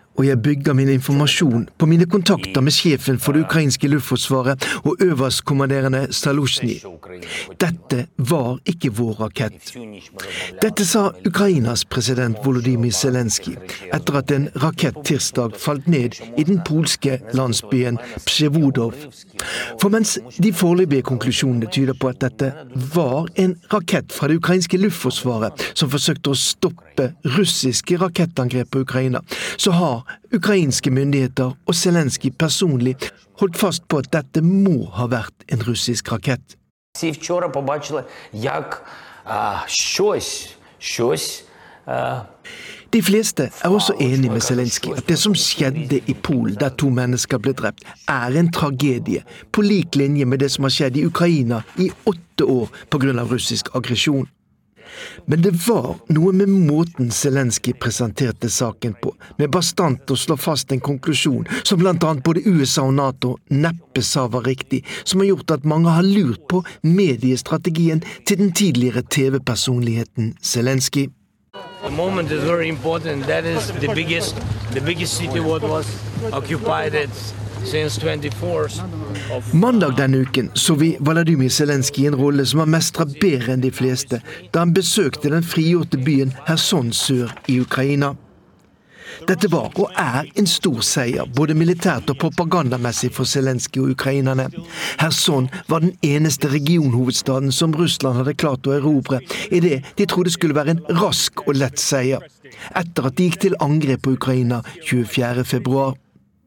[0.17, 5.01] og jeg bygger min informasjon på mine kontakter med sjefen for det ukrainske luftforsvaret og
[5.01, 6.77] øverstkommanderende Salusjny.
[7.61, 9.71] Dette var ikke vår rakett.
[10.61, 13.55] Dette sa Ukrainas president Volodymyr Zelenskyj
[13.93, 18.93] etter at en rakett tirsdag falt ned i den polske landsbyen Psjevodov.
[19.81, 22.51] For mens de foreløpige konklusjonene tyder på at dette
[22.95, 29.21] var en rakett fra det ukrainske luftforsvaret som forsøkte å stoppe russiske rakettangrep på Ukraina,
[29.57, 30.00] så har
[30.33, 32.95] ukrainske myndigheter og Zelenskyj personlig
[33.41, 36.57] holdt fast på at dette må ha vært en russisk rakett.
[42.93, 46.89] De fleste er også enig med Zelenskyj at det som skjedde i Polen, der to
[46.91, 51.05] mennesker ble drept, er en tragedie, på lik linje med det som har skjedd i
[51.07, 53.23] Ukraina i åtte år pga.
[53.23, 54.27] russisk aggresjon.
[55.25, 60.71] Men det var noe med måten Zelenskyj presenterte saken på, med bastant å slå fast
[60.71, 65.31] en konklusjon som blant annet både USA og Nato neppe sa var riktig, som har
[65.31, 71.09] gjort at mange har lurt på mediestrategien til den tidligere TV-personligheten Zelenskyj.
[71.83, 73.25] The moment is very important.
[73.25, 74.35] That is the biggest,
[74.71, 75.87] the biggest city what was
[76.31, 76.93] occupied.
[76.93, 77.33] It's
[79.53, 83.61] Mandag denne uken så vi Vladimir Zelenskyj i en rolle som har mestra bedre enn
[83.61, 84.21] de fleste,
[84.51, 88.15] da han besøkte den frigjorte byen Kherson sør i Ukraina.
[89.27, 94.47] Dette var og er en stor seier, både militært og propagandamessig for Zelenskyj og ukrainerne.
[94.97, 99.21] Kherson var den eneste regionhovedstaden som Russland hadde klart å erobre,
[99.51, 102.23] i det de trodde skulle være en rask og lett seier.
[102.75, 105.91] Etter at de gikk til angrep på Ukraina 24.2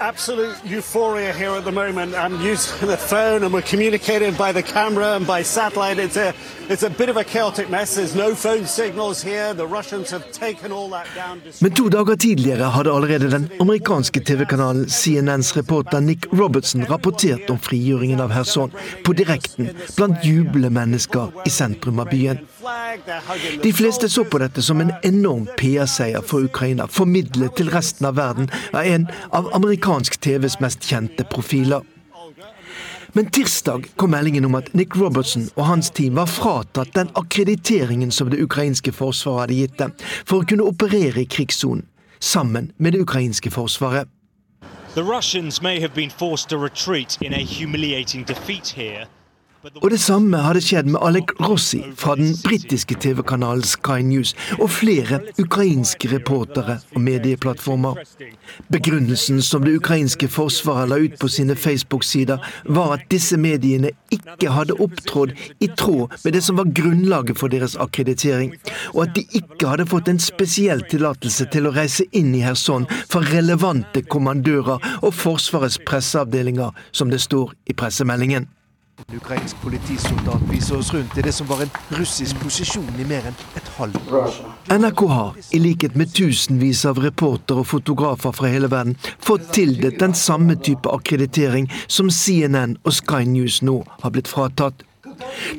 [0.05, 2.15] absolute euphoria here at the moment.
[2.15, 5.99] I'm using the phone and we're communicating by the camera and by satellite.
[5.99, 6.35] It's a,
[6.69, 7.95] it's a bit of a chaotic mess.
[7.95, 9.55] There's no phone signals here.
[9.55, 11.41] The Russians have taken all that down.
[11.61, 17.59] Men to dager tidligere hadde allerede den amerikanske TV-kanalen CNNs reporter Nick Robertson rapportert om
[17.59, 18.71] frigjøringen av Kherson
[19.05, 20.99] på direkten blant jublende
[21.47, 22.39] i sentrum av byen.
[23.63, 28.17] De fleste så på dette som en enorm PR-seier for Ukraina, formidlet til resten av
[28.17, 31.85] verden av en av amerikansk TVs mest kjente profiler.
[33.17, 38.11] Men tirsdag kom meldingen om at Nick Robertson og hans team var fratatt den akkrediteringen
[38.11, 39.93] som det ukrainske forsvaret hadde gitt dem,
[40.27, 41.87] for å kunne operere i krigssonen,
[42.19, 44.11] sammen med det ukrainske forsvaret.
[44.95, 49.07] The Russians may have been forced to retreat in a humiliating defeat here.
[49.65, 54.69] Og det samme hadde skjedd med Alek Rossi fra den britiske TV-kanalen Sky News og
[54.77, 58.01] flere ukrainske reportere og medieplattformer.
[58.73, 64.53] Begrunnelsen som det ukrainske forsvaret la ut på sine Facebook-sider, var at disse mediene ikke
[64.53, 65.33] hadde opptrådt
[65.65, 68.53] i tråd med det som var grunnlaget for deres akkreditering,
[68.93, 72.85] og at de ikke hadde fått en spesiell tillatelse til å reise inn i Kherson
[73.09, 78.51] fra relevante kommandører og Forsvarets presseavdelinger, som det står i pressemeldingen.
[78.95, 83.27] En ukrainsk politisoldat viser oss rundt i det som var en russisk posisjon i mer
[83.27, 84.37] enn et halvt år.
[84.71, 89.99] NRK har, i likhet med tusenvis av reportere og fotografer fra hele verden, fått tildelt
[89.99, 94.87] den samme type akkreditering som CNN og Sky News nå har blitt fratatt.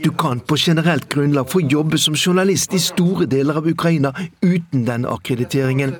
[0.03, 4.85] Du kan på generelt grunnlag få jobbe som journalist i store deler av Ukraina uten
[4.85, 5.95] den akkrediteringen.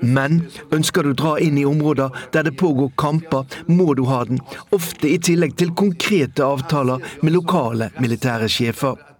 [0.00, 0.42] Men
[0.74, 4.42] ønsker du dra inn i områder der det pågår kamper, må du ha den,
[4.74, 9.13] ofte i tillegg til konkrete avtaler med lokale militære sjefer.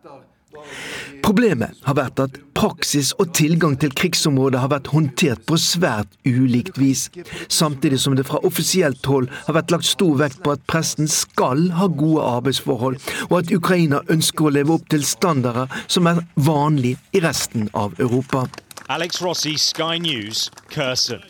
[1.25, 6.77] Problemet har vært at praksis og tilgang til krigsområdet har vært håndtert på svært ulikt
[6.77, 7.07] vis,
[7.49, 11.71] samtidig som det fra offisielt hold har vært lagt stor vekt på at presten skal
[11.79, 12.99] ha gode arbeidsforhold,
[13.31, 17.97] og at Ukraina ønsker å leve opp til standarder som er vanlig i resten av
[17.97, 18.45] Europa.
[18.93, 21.25] Alex Rossi, Sky News, Kursen.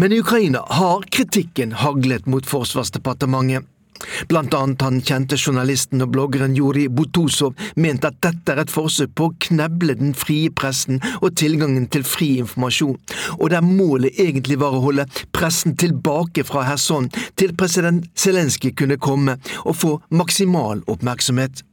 [0.00, 3.68] Men i Ukraina har kritikken haglet mot Forsvarsdepartementet.
[4.28, 9.14] Blant annet han kjente journalisten og bloggeren Juri Butosov mente at dette er et forsøk
[9.16, 12.98] på å kneble den frie pressen og tilgangen til fri informasjon,
[13.38, 17.10] og der målet egentlig var å holde pressen tilbake fra Kherson
[17.40, 21.64] til president Zelenskyj kunne komme og få maksimal oppmerksomhet.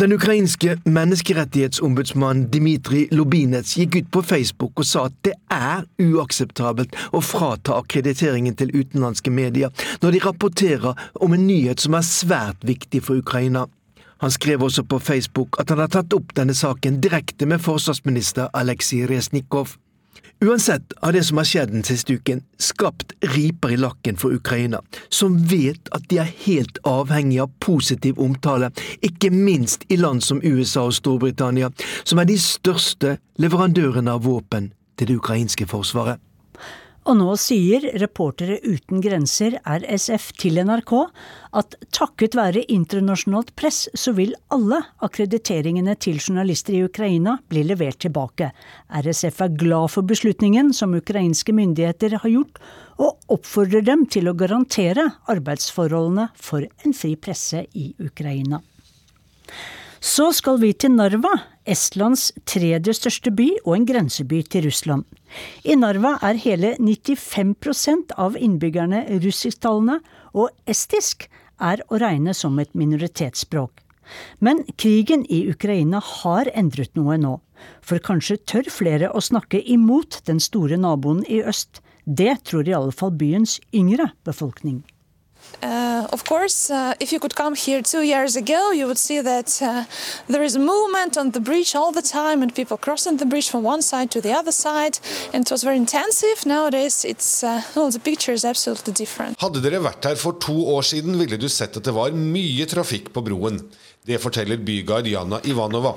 [0.00, 6.96] Den ukrainske menneskerettighetsombudsmannen Dmitrij Lubinets gikk ut på Facebook og sa at det er uakseptabelt
[7.14, 9.70] å frata akkrediteringen til utenlandske medier
[10.02, 13.68] når de rapporterer om en nyhet som er svært viktig for Ukraina.
[14.18, 18.50] Han skrev også på Facebook at han har tatt opp denne saken direkte med forsvarsminister
[18.50, 19.76] Aleksij Resnikov.
[20.40, 24.80] Uansett har det som har skjedd den siste uken, skapt riper i lakken for Ukraina,
[25.08, 30.42] som vet at de er helt avhengig av positiv omtale, ikke minst i land som
[30.44, 31.70] USA og Storbritannia,
[32.04, 36.20] som er de største leverandørene av våpen til det ukrainske forsvaret.
[37.04, 40.92] Og nå sier Reportere uten grenser, RSF, til NRK
[41.60, 48.00] at takket være internasjonalt press, så vil alle akkrediteringene til journalister i Ukraina bli levert
[48.06, 48.48] tilbake.
[48.88, 52.60] RSF er glad for beslutningen som ukrainske myndigheter har gjort,
[52.96, 58.62] og oppfordrer dem til å garantere arbeidsforholdene for en fri presse i Ukraina.
[60.04, 61.32] Så skal vi til Narva,
[61.64, 65.06] Estlands tredje største by og en grenseby til Russland.
[65.64, 70.00] I Narva er hele 95% av innbyggerne russisktalende,
[70.36, 71.24] og estisk
[71.56, 73.80] er å regne som et minoritetsspråk.
[74.44, 77.38] Men krigen i Ukraina har endret noe nå,
[77.80, 81.80] for kanskje tør flere å snakke imot den store naboen i øst.
[82.04, 84.82] Det tror i alle fall byens yngre befolkning.
[85.62, 89.22] Uh, of course, uh, if you could come here two years ago, you would see
[89.22, 89.84] that uh,
[90.28, 93.62] there is movement on the bridge all the time, and people crossing the bridge from
[93.64, 94.98] one side to the other side,
[95.32, 96.44] and it was very intensive.
[96.44, 99.40] Nowadays, it's uh, well, the picture is absolutely different.
[99.40, 102.68] Hadde dere vært her for to år siden, ville du sett at det var mye
[102.68, 103.62] trafikk på broen.
[104.04, 105.94] Det forteller byguide Jana Ivanova.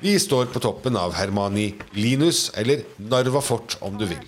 [0.00, 4.24] Vi står på toppen av Hermani Linus, eller Narva fort om du vil.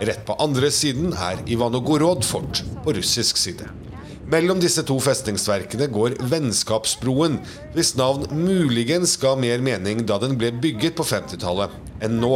[0.00, 3.66] Rett på andre siden er Ivanogorod fort på russisk side.
[4.30, 7.36] Mellom disse to festningsverkene går Vennskapsbroen,
[7.74, 12.32] hvis navn muligens ga mer mening da den ble bygget på 50-tallet, enn nå.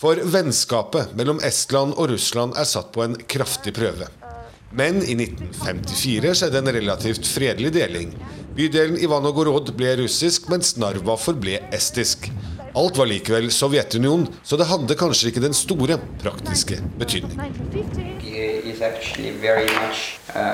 [0.00, 4.08] For vennskapet mellom Estland og Russland er satt på en kraftig prøve.
[4.72, 8.14] Men i 1954 skjedde en relativt fredelig deling.
[8.56, 12.30] Bydelen Ivanogorod ble russisk, mens Narva forble estisk.
[12.74, 17.40] Alt var likevel Sovjetunionen, så det hadde kanskje ikke den store praktiske betydning.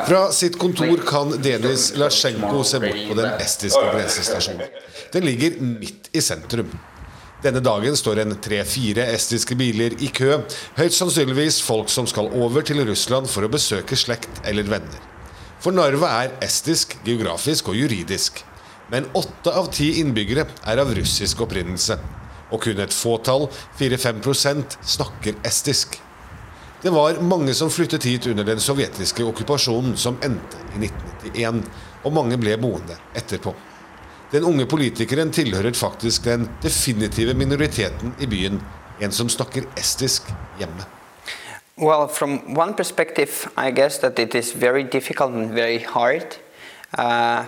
[0.08, 4.64] Fra sitt kontor kan Denis Lasjenko se bort på den estiske grensestasjonen.
[5.12, 6.72] Den ligger midt i sentrum.
[7.44, 10.40] Denne dagen står en tre-fire estiske biler i kø,
[10.78, 15.04] høyt sannsynligvis folk som skal over til Russland for å besøke slekt eller venner.
[15.60, 18.40] For Narva er estisk geografisk og juridisk.
[18.92, 21.98] Men åtte av ti innbyggere er av russisk opprinnelse.
[22.54, 23.48] Og kun et fåtall,
[23.80, 25.98] 4-5% snakker estisk.
[26.82, 31.64] Det var mange som flyttet hit under den sovjetiske okkupasjonen som endte i 1991,
[32.06, 33.54] og mange ble boende etterpå.
[34.30, 38.60] Den unge politikeren tilhører faktisk den definitive minoriteten i byen,
[39.02, 40.86] en som snakker estisk hjemme.
[41.76, 46.36] Well, from one perspective, I guess that it is very difficult and very hard.
[46.96, 47.44] Uh,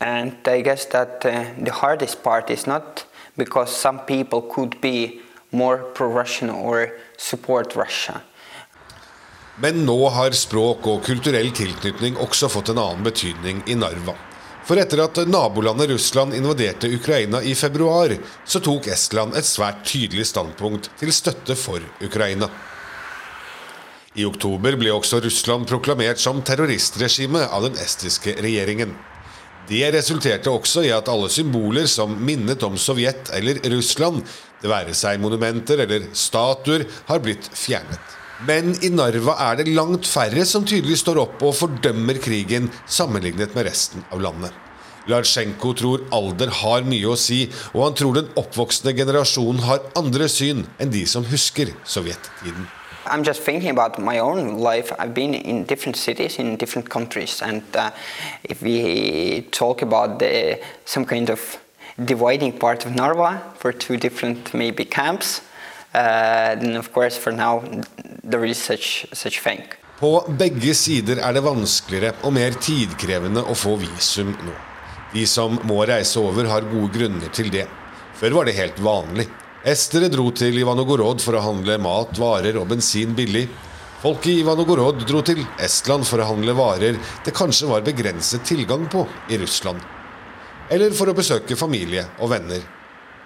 [0.00, 3.04] and I guess that uh, the hardest part is not
[3.36, 5.20] because some people could be
[5.52, 8.20] more pro-Russian or support Russia.
[9.60, 14.14] Men nå har språk og kulturell tilknytning også fått en annen betydning i Narva.
[14.64, 18.14] For etter at nabolandet Russland invaderte Ukraina i februar,
[18.46, 22.48] så tok Estland et svært tydelig standpunkt til støtte for Ukraina.
[24.14, 28.96] I oktober ble også Russland proklamert som terroristregime av den estiske regjeringen.
[29.68, 34.24] Det resulterte også i at alle symboler som minnet om Sovjet eller Russland,
[34.60, 38.16] det være seg monumenter eller statuer, har blitt fjernet.
[38.48, 43.52] Men i Narva er det langt færre som tydelig står opp og fordømmer krigen sammenlignet
[43.56, 44.56] med resten av landet.
[45.10, 47.44] Larsjenko tror alder har mye å si,
[47.74, 52.68] og han tror den oppvoksende generasjonen har andre syn enn de som husker sovjettiden.
[53.06, 54.92] I'm just thinking about my own life.
[54.98, 57.90] I've been in different cities in different countries, and uh,
[58.44, 61.58] if we talk about the, some kind of
[62.04, 65.40] dividing part of Narva for two different maybe camps,
[65.94, 67.62] uh, then of course for now
[68.22, 69.62] there is such such thing.
[70.00, 74.54] På begge sider er det vanskeligere og mer tidkrevende å få visum nå.
[75.12, 77.66] De som må reise over, har gode grunner til det.
[78.16, 79.26] Før var det helt vanlig.
[79.60, 83.42] Estere dro til Ivanogorod for å handle mat, varer og bensin billig.
[84.00, 86.96] Folk i Ivanogorod dro til Estland for å handle varer
[87.26, 89.84] det kanskje var begrenset tilgang på i Russland.
[90.72, 92.64] Eller for å besøke familie og venner.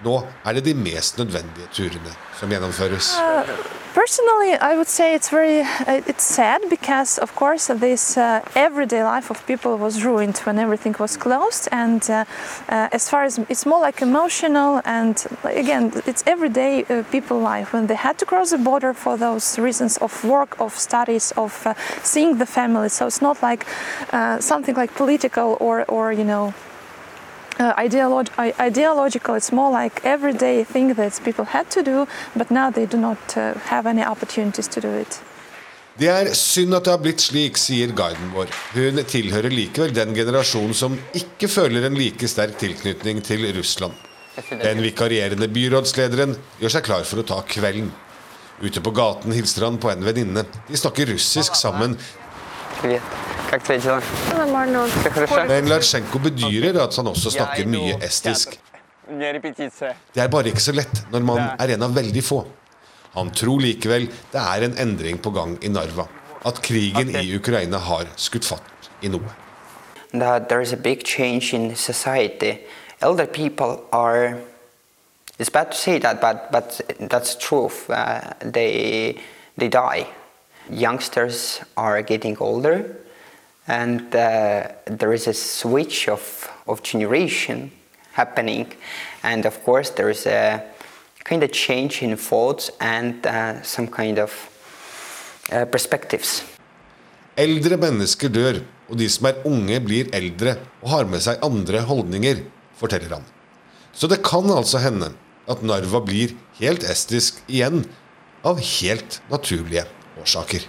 [0.05, 3.15] Nå er det de mest nødvendige turene som gjennomføres.
[3.17, 3.49] Uh,
[3.95, 9.03] personally, I would say it's very uh, it's sad because, of course, this uh, everyday
[9.03, 11.69] life of people was ruined when everything was closed.
[11.73, 12.25] And uh,
[12.69, 17.87] uh, as far as it's more like emotional, and again, it's everyday people life when
[17.87, 21.67] they had to cross the border for those reasons of work, of studies, of
[22.03, 22.89] seeing the family.
[22.89, 23.67] So it's not like
[24.41, 26.53] something like political or or you know
[27.61, 28.29] uh, ideolog
[28.61, 29.37] ideological.
[29.37, 33.37] It's more like everyday thing that people had to do, but now they do not
[33.37, 35.21] uh, have any opportunities to do it.
[35.95, 38.51] Det er synd at det har blitt slik, sier guiden vår.
[38.75, 43.95] Hun tilhører likevel den generasjonen som ikke føler en like sterk tilknytning til Russland.
[44.51, 47.93] Den vikarierende byrådslederen gjør seg klar for å ta kvelden.
[48.63, 50.43] Ute på gaten hilser han på en venninne.
[50.67, 51.95] De snakker russisk sammen
[52.82, 53.02] Привет.
[53.50, 54.02] Как твои дела?
[54.38, 54.88] Нормально.
[54.88, 55.46] Все хорошо?
[55.46, 58.60] Men Larsjenko bedyrer at han også snakker mye estisk.
[59.10, 62.44] Det er bare ikke så lett når man er en av veldig få.
[63.16, 66.06] Han tror likevel det er en endring på gang i Narva.
[66.46, 69.34] At krigen i Ukraina har skutt fatt i noe.
[70.14, 72.60] That there is a big change in society.
[73.02, 74.38] Elder people are
[75.40, 77.90] It's bad to say that, but but that's truth.
[77.90, 79.16] Uh, they
[79.58, 80.06] they die.
[80.71, 82.85] youngsters are getting older
[83.67, 87.71] and uh, there is a switch of, of generation
[88.13, 88.67] happening
[89.23, 90.63] and of course there is a
[91.25, 94.31] kind of change in thoughts and uh, some kind of
[95.53, 96.43] uh, perspectives.
[97.37, 100.55] Eldre mennesker dør, og de som er unge, blir eldre
[100.85, 102.45] og har med seg andre holdninger,
[102.79, 103.27] forteller han.
[103.91, 105.11] Så det kan altså hende
[105.51, 107.83] at Narva blir helt estisk igjen,
[108.45, 109.87] av helt naturlige
[110.21, 110.67] årsaker.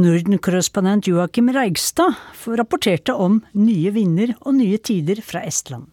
[0.00, 2.14] Norden-korrespondent Joakim Reigstad
[2.46, 5.88] rapporterte om nye vinder og nye tider fra Estland.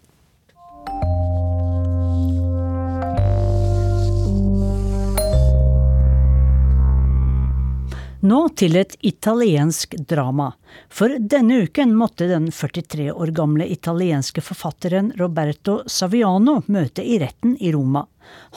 [8.25, 10.47] Nå til et italiensk drama.
[10.89, 17.53] For denne uken måtte den 43 år gamle italienske forfatteren Roberto Saviano møte i retten
[17.61, 18.07] i Roma.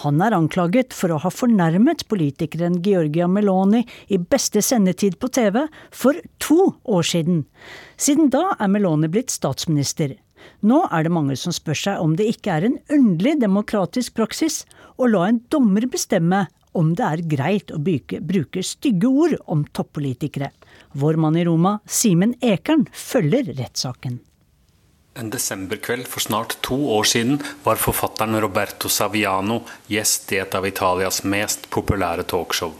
[0.01, 5.67] Han er anklaget for å ha fornærmet politikeren Georgia Meloni i beste sendetid på TV
[5.93, 7.45] for to år siden.
[8.01, 10.17] Siden da er Meloni blitt statsminister.
[10.65, 14.63] Nå er det mange som spør seg om det ikke er en underlig demokratisk praksis
[14.97, 19.65] å la en dommer bestemme om det er greit å bruke, bruke stygge ord om
[19.77, 20.51] toppolitikere.
[20.93, 24.21] Vår mann i Roma, Simen Ekern, følger rettssaken.
[25.19, 30.67] En desemberkveld for snart to år siden var forfatteren Roberto Saviano gjest i et av
[30.67, 32.73] Italias mest populære talkshow.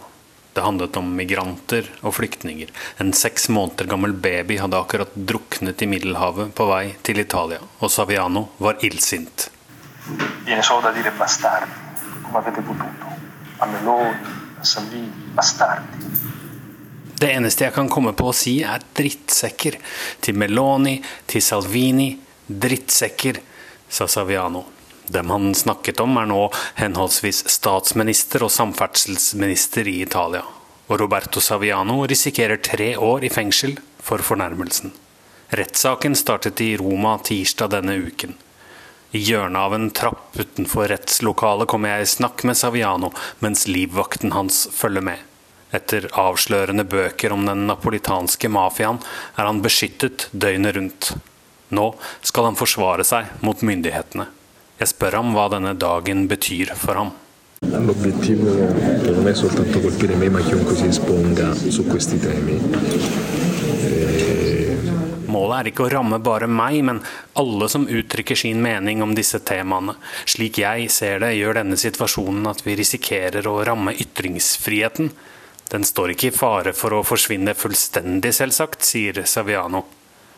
[0.53, 2.71] Det handlet om migranter og flyktninger.
[3.03, 7.91] En seks måneder gammel baby hadde akkurat druknet i Middelhavet på vei til Italia, og
[7.91, 9.47] Saviano var illsint.
[13.67, 14.15] Meloni,
[14.61, 15.83] a Salvini, bastardi.
[17.21, 19.77] Det eneste jeg kan komme på å si, er drittsekker.
[20.25, 20.97] Til Meloni,
[21.29, 22.15] til Salvini.
[22.49, 23.41] Drittsekker,
[23.89, 24.65] sa Saviano.
[25.11, 26.47] Dem han snakket om, er nå
[26.79, 30.45] henholdsvis statsminister og samferdselsminister i Italia.
[30.89, 34.95] Og Roberto Saviano risikerer tre år i fengsel for fornærmelsen.
[35.51, 38.37] Rettssaken startet i Roma tirsdag denne uken.
[39.13, 43.11] I hjørnet av en trapp utenfor rettslokalet kommer jeg i snakk med Saviano,
[43.43, 45.25] mens livvakten hans følger med.
[45.75, 49.01] Etter avslørende bøker om den napolitanske mafiaen
[49.35, 51.11] er han beskyttet døgnet rundt.
[51.75, 51.89] Nå
[52.23, 54.29] skal han forsvare seg mot myndighetene.
[54.79, 57.13] Jeg spør ham hva denne dagen betyr for ham.
[57.67, 58.55] L'obiettivo
[59.13, 63.50] non è soltanto colpire me, ma chiunque si esponga su questi temi.
[65.51, 67.01] Målet er ikke å ramme bare meg, men
[67.41, 69.97] alle som uttrykker sin mening om disse temaene.
[70.23, 75.11] Slik jeg ser det, gjør denne situasjonen at vi risikerer å ramme ytringsfriheten.
[75.73, 79.83] Den står ikke i fare for å forsvinne fullstendig, selvsagt, sier Saviano.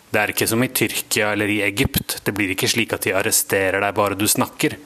[0.08, 2.22] Det er ikke som i Tyrkia eller i Egypt.
[2.24, 4.78] Det blir ikke slik at de arresterer deg bare du snakker.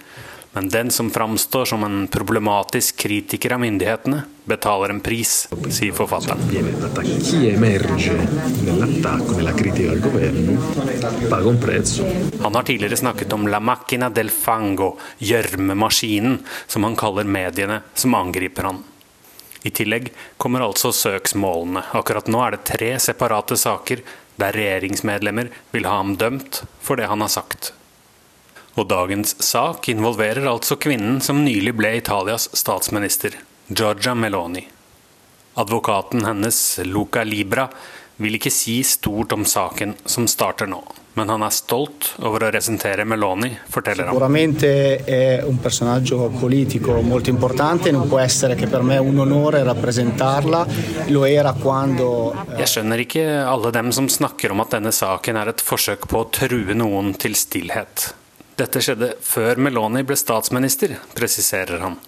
[0.57, 5.35] Men den som framstår som en problematisk kritiker av myndighetene, betaler en pris,
[5.69, 6.41] sier forfatteren.
[12.41, 18.17] Han har tidligere snakket om la macchina del fango, gjørmemaskinen, som han kaller mediene som
[18.17, 18.81] angriper han.
[19.61, 20.09] I tillegg
[20.41, 21.85] kommer altså søksmålene.
[22.01, 24.01] Akkurat nå er det tre separate saker
[24.41, 27.77] der regjeringsmedlemmer vil ha ham dømt for det han har sagt.
[28.77, 33.33] Og dagens sak involverer altså kvinnen som nylig ble Italias statsminister,
[33.73, 34.67] Giorgia Meloni.
[35.57, 37.71] Advokaten hennes, Luca Libra,
[38.21, 40.83] vil ikke si stort om saken som starter nå.
[41.17, 44.13] Men han er stolt over å representere Meloni, forteller han.
[44.13, 49.63] Sicuramente è un personaggio politico molto importante, non può essere che per me un onore
[49.65, 50.67] rappresentarla.
[51.09, 55.55] Lo era quando Jeg skjønner ikke alle dem som snakker om at denne saken er
[55.55, 58.11] et forsøk på å true noen til stillhet.
[58.57, 61.99] Dette skjedde før Meloni ble statsminister, presiserer han.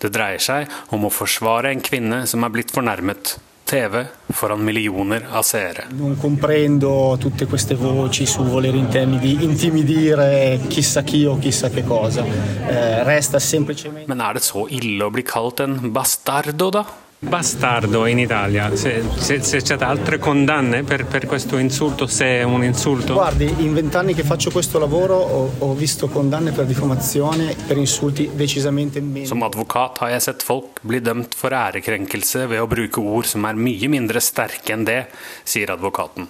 [0.00, 3.38] Det dreier seg om å forsvare en kvinne som er blitt fornærmet.
[3.64, 4.02] TV
[4.36, 5.86] foran millioner av seere.
[5.96, 12.22] non comprendo tutte queste voci su voler di intimidire chissà chi o chissà che cosa.
[12.22, 16.84] Eh, resta semplicemente Men er det så ille å bli kalt en bastardo, da?
[17.24, 22.42] Bastardo in Italia, se, se, se c'è altre condanne per, per questo insulto, se è
[22.42, 23.14] un insulto.
[23.14, 28.30] Guardi, in vent'anni che faccio questo lavoro ho, ho visto condanne per diffamazione, per insulti
[28.34, 29.26] decisamente meno.
[29.26, 33.48] Som advokat har jeg sett folk bli dømt for ærekrenkelse ved å bruke ord som
[33.48, 35.06] er mye mindre sterke enn det,
[35.42, 36.28] sier advokaten.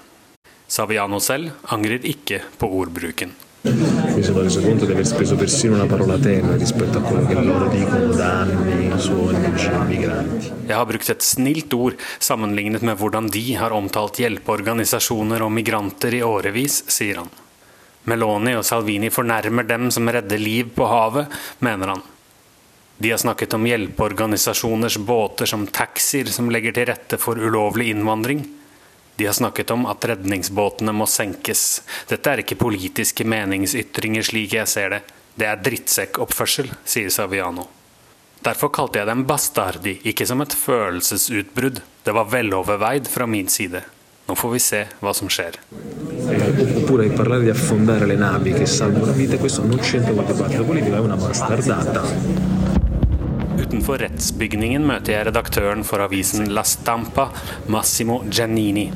[0.67, 3.35] Saviano selv angrer ikke på ordbruken.
[3.65, 7.35] Mi sono reso conto di aver speso persino una parola tenue rispetto a quello che
[7.35, 10.53] loro dicono da anni su ONG migranti.
[10.67, 16.12] Jeg har brukt et snilt ord sammenlignet med hvordan de har omtalt hjelpeorganisasjoner og migranter
[16.12, 17.31] i årevis, sier han.
[18.05, 21.33] Meloni og Salvini fornærmer dem som redder liv på havet,
[21.65, 22.05] mener han.
[23.01, 28.45] De har snakket om hjelpeorganisasjoners båter som taxier som legger til rette for ulovlig innvandring.
[29.17, 31.83] De har snakket om at redningsbåtene må senkes.
[32.11, 35.01] Dette er ikke politiske meningsytringer slik jeg ser det.
[35.35, 37.69] Det er drittsekkoppførsel, sier Saviano.
[38.45, 41.81] Derfor kalte jeg dem bastardi, ikke som et følelsesutbrudd.
[42.05, 43.81] Det var veloverveid fra min side.
[44.29, 45.57] Nå får vi se hva som skjer.
[46.83, 50.97] Oppure parlare di affondare le navi che salvano vite, questo non c'entra col dibattito politico,
[50.97, 52.54] è una bastardata.
[53.65, 57.31] Utenfor rettsbygningen møter jeg redaktøren for avisen La Stampa,
[57.73, 58.91] Massimo Giannini.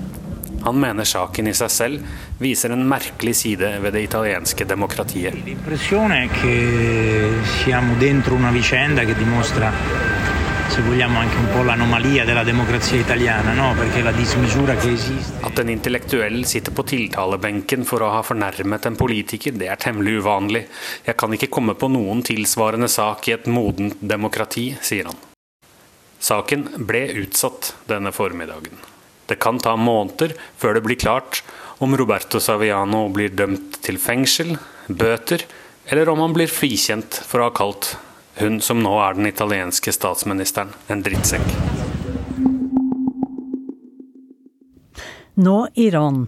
[0.66, 5.38] Han mener saken i seg selv viser en merkelig side ved det italienske demokratiet.
[5.46, 9.72] L'impressione è che siamo dentro una vicenda che dimostra,
[10.68, 13.74] se vogliamo, anche un po' l'anomalia della democrazia italiana, no?
[13.74, 15.44] perché la dismisura che esiste.
[15.44, 20.18] At en intellektuell sitter på tiltalebenken for å ha fornærmet en politiker, det er temmelig
[20.20, 20.66] uvanlig.
[21.06, 25.18] Jeg kan ikke komme på noen tilsvarende sak i et modent demokrati, sier han.
[26.18, 28.76] Saken ble utsatt denne formiddagen.
[29.28, 31.42] Det kan ta måneder før det blir klart
[31.84, 34.56] om Roberto Saviano blir dømt til fengsel,
[34.88, 35.44] bøter,
[35.88, 37.94] eller om han blir frikjent for å ha kalt
[38.40, 41.46] hun som nå er den italienske statsministeren, en drittsekk.
[45.38, 46.26] Nå Iran.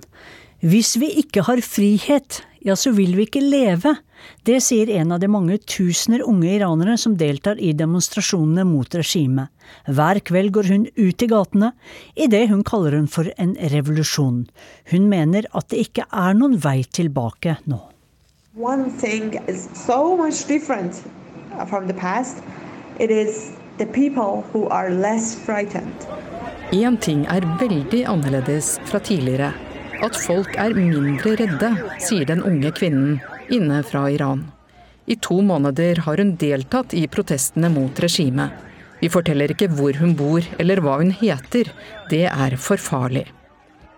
[0.60, 3.96] Hvis vi ikke har frihet, ja så vil vi ikke leve.
[4.44, 9.48] Det sier en av de mange tusener unge iranere som deltar i demonstrasjonene mot regimet.
[9.88, 11.72] Hver kveld går hun ut i gatene
[12.14, 14.44] i det hun kaller hun for en revolusjon.
[14.92, 17.80] Hun mener at det ikke er noen vei tilbake nå.
[18.58, 21.00] One thing is so much different
[21.68, 22.42] from the past.
[22.98, 26.06] It is the people who are less frightened.
[26.70, 29.52] Én ting er veldig annerledes fra tidligere.
[30.02, 33.18] At folk er mindre redde, sier den unge kvinnen
[33.50, 34.46] inne fra Iran.
[35.06, 38.54] I to måneder har hun deltatt i protestene mot regimet.
[39.00, 41.72] Vi forteller ikke hvor hun bor eller hva hun heter.
[42.12, 43.26] Det er for farlig.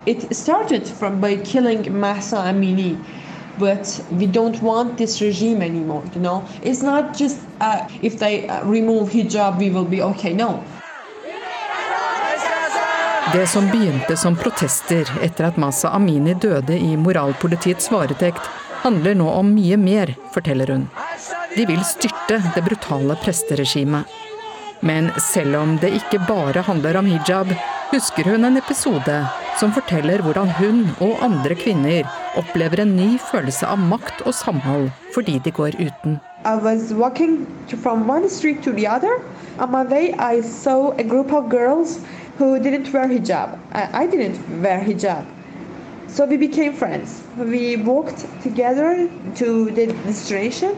[0.05, 2.97] It started from by killing Massa Amini,
[3.57, 6.03] but we don't want this regime anymore.
[6.15, 10.33] You know, it's not just uh, if they uh, remove hijab, we will be okay.
[10.33, 10.63] No,
[13.33, 18.41] Det som begynte som protester etter at Masa Amini døde i moralpolitiets varetekt,
[18.83, 20.83] handler nå om mye mer, forteller hun.
[21.55, 24.03] De vil styrte det brutale presteregimet.
[24.79, 27.55] Men selv om det ikke bare handler om hijab,
[27.91, 29.23] husker hun en episode
[29.59, 34.89] som forteller hvordan hun og andre kvinner opplever en ny følelse av makt og samhold
[35.13, 36.19] fordi de går uten.
[36.45, 37.45] I was walking
[37.83, 39.21] from one street to the other.
[39.59, 41.99] On my way, I saw a group of girls
[42.37, 43.59] who didn't hijab.
[43.71, 45.25] I, I didn't wear hijab.
[46.07, 47.23] So we became friends.
[47.37, 50.75] We walked together to the destination.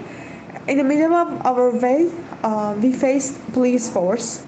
[0.67, 2.09] In the middle of our way,
[2.43, 4.45] uh, we faced police force.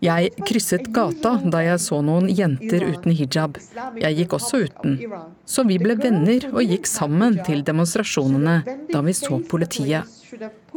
[0.00, 3.58] Jeg krysset gata da jeg så noen jenter uten hijab.
[4.00, 4.96] Jeg gikk også uten.
[5.44, 8.56] Så vi ble venner og gikk sammen til demonstrasjonene
[8.88, 10.08] da vi så politiet.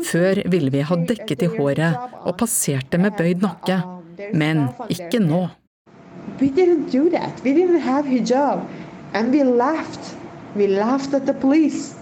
[0.04, 3.80] Før ville vi ha dekket i håret og passerte med bøyd nakke.
[4.36, 5.46] Men ikke nå.
[6.42, 7.40] We didn't do that.
[7.46, 8.68] We didn't have hijab.
[9.14, 10.18] And we laughed.
[10.56, 11.96] We laughed at the police.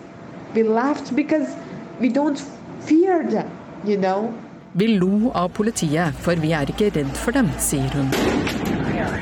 [0.56, 1.54] We laughed because
[2.00, 2.42] we don't
[2.82, 3.50] fear them,
[3.86, 4.34] you know.
[4.74, 8.08] Vi lo av politiet, for vi er ikke redd for dem, sier hun.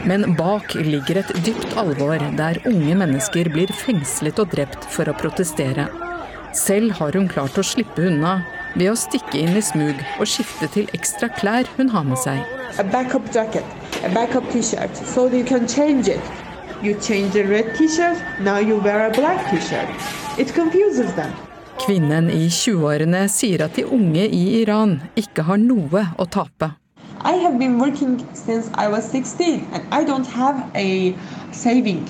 [0.06, 5.18] Men bak ligger et dypt alvor der unge mennesker blir fengslet og drept for å
[5.18, 5.88] protestere.
[6.54, 8.36] Selv har hun klart å slippe unna
[8.76, 12.45] ved å stikke inn i smug og skifte til ekstra klær hun har med seg.
[12.78, 13.66] A backup jacket,
[14.06, 16.22] a backup t-shirt, so you can change it.
[16.86, 19.89] You change the red t-shirt, now you wear a black t-shirt.
[20.38, 21.34] It confuses them.
[21.80, 26.74] Kvinnen i 20-årene sier at de unge i Iran ikke har noe å tape.
[27.24, 31.16] I have been working since I was 16 and I don't have a
[31.52, 32.04] saving.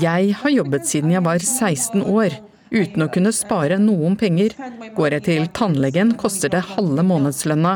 [0.00, 2.34] Jeg har jobbet siden jeg var 16 år,
[2.74, 4.56] uten å kunne spare noen penger.
[4.96, 7.74] Går jeg til tannlegen, koster det halve månedslønna.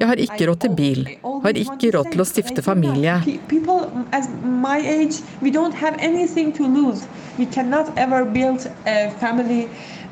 [0.00, 1.04] Jeg har ikke råd til bil,
[1.44, 3.20] har ikke råd til å stifte familie.
[3.50, 3.86] People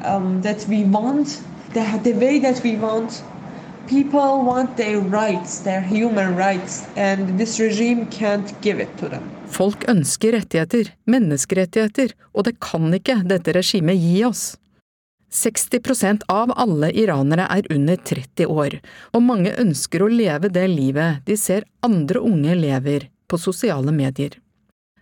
[0.05, 1.41] um, that we want,
[1.75, 3.23] the, the way that we want.
[3.89, 9.23] People want their rights, their human rights, and this regime can't give it to them.
[9.49, 14.59] Folk ønsker rettigheter, menneskerettigheter, og det kan ikke dette regimet gi oss.
[15.33, 18.79] 60% av alle iranere er under 30 år,
[19.13, 24.37] og mange ønsker å leve det livet de ser andre unge lever på sosiale medier.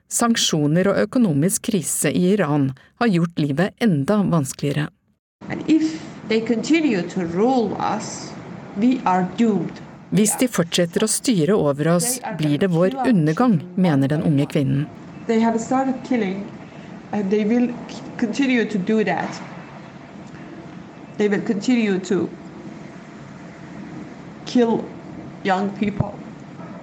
[0.09, 4.89] Sanksjoner og økonomisk krise i Iran har gjort livet enda vanskeligere.
[5.47, 5.93] Us,
[10.11, 14.87] Hvis de fortsetter å styre over oss, blir det vår undergang, mener den unge kvinnen.
[16.07, 16.47] Killing,
[24.47, 24.85] kill
[25.45, 26.15] young people.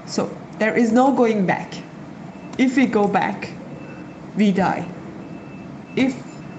[0.06, 1.93] So there is no going back.
[2.58, 3.50] If we go back,
[4.38, 4.86] we die.
[5.96, 6.14] If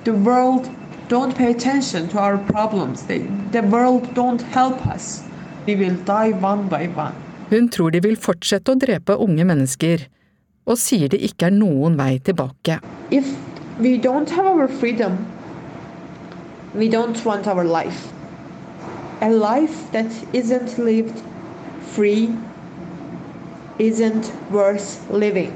[0.05, 0.69] the world
[1.09, 3.19] don't pay attention to our problems, they,
[3.53, 5.23] the world don't help us,
[5.67, 7.15] we will die one by one.
[7.51, 10.09] Hun tror de vil fortsette å drepe unge mennesker,
[10.67, 12.81] og sier det ikke er noen vei tilbake.
[13.11, 13.31] If
[13.79, 15.19] we don't have our freedom,
[16.75, 18.11] we don't want our life.
[19.21, 21.23] A life that isn't lived
[21.95, 22.35] free
[23.79, 25.55] isn't worth living.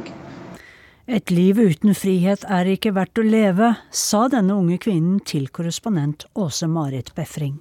[1.08, 6.26] Et liv uten frihet er ikke verdt å leve, sa denne unge kvinnen til korrespondent
[6.36, 7.54] Åse Marit Befring.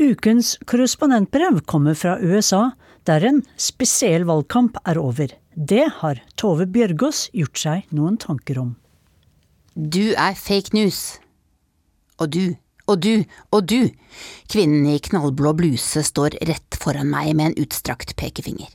[0.00, 2.72] Ukens korrespondentbrev kommer fra USA,
[3.06, 5.36] der en spesiell valgkamp er over.
[5.54, 8.74] Det har Tove Bjørgaas gjort seg noen tanker om.
[9.78, 11.20] Du er fake news.
[12.18, 12.58] Og du,
[12.90, 13.24] og du,
[13.54, 13.90] og du.
[14.50, 18.68] Kvinnen i knallblå bluse står rett foran meg med en utstrakt pekefinger.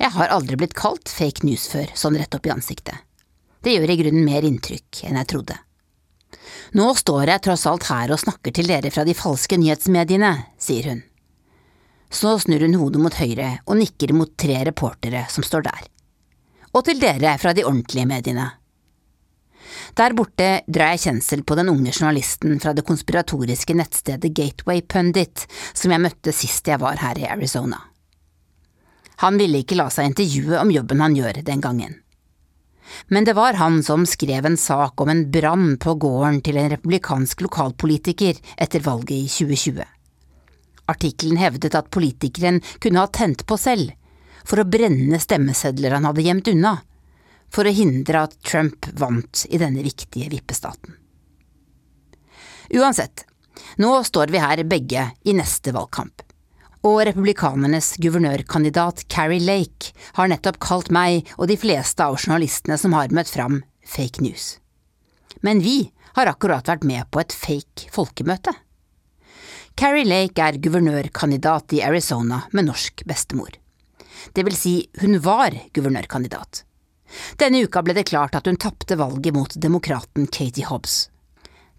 [0.00, 2.96] Jeg har aldri blitt kalt fake news før, sånn rett opp i ansiktet.
[3.64, 5.56] Det gjør i grunnen mer inntrykk enn jeg trodde.
[6.74, 10.90] Nå står jeg tross alt her og snakker til dere fra de falske nyhetsmediene, sier
[10.90, 11.04] hun.
[12.10, 15.86] Så snur hun hodet mot høyre og nikker mot tre reportere som står der.
[16.74, 18.50] Og til dere fra de ordentlige mediene.
[19.98, 25.46] Der borte drar jeg kjensel på den unge journalisten fra det konspiratoriske nettstedet Gateway Pundit,
[25.72, 27.80] som jeg møtte sist jeg var her i Arizona.
[29.22, 32.00] Han ville ikke la seg intervjue om jobben han gjør den gangen.
[33.08, 36.70] Men det var han som skrev en sak om en brann på gården til en
[36.72, 39.84] republikansk lokalpolitiker etter valget i 2020.
[40.92, 43.94] Artikkelen hevdet at politikeren kunne ha tent på selv,
[44.44, 46.74] for å brenne stemmesedler han hadde gjemt unna,
[47.54, 50.98] for å hindre at Trump vant i denne viktige vippestaten.
[52.74, 53.26] Uansett,
[53.78, 56.24] nå står vi her begge i neste valgkamp
[56.84, 62.92] og republikanernes guvernørkandidat Carrie Lake har nettopp kalt meg og de fleste av journalistene som
[62.96, 64.58] har møtt fram, fake news.
[65.40, 68.52] Men vi har akkurat vært med på et fake folkemøte.
[69.74, 73.56] Carrie Lake er guvernørkandidat i Arizona med norsk bestemor.
[74.32, 76.62] Det vil si, hun var guvernørkandidat.
[77.40, 81.08] Denne uka ble det klart at hun tapte valget mot demokraten Katie Hobbs.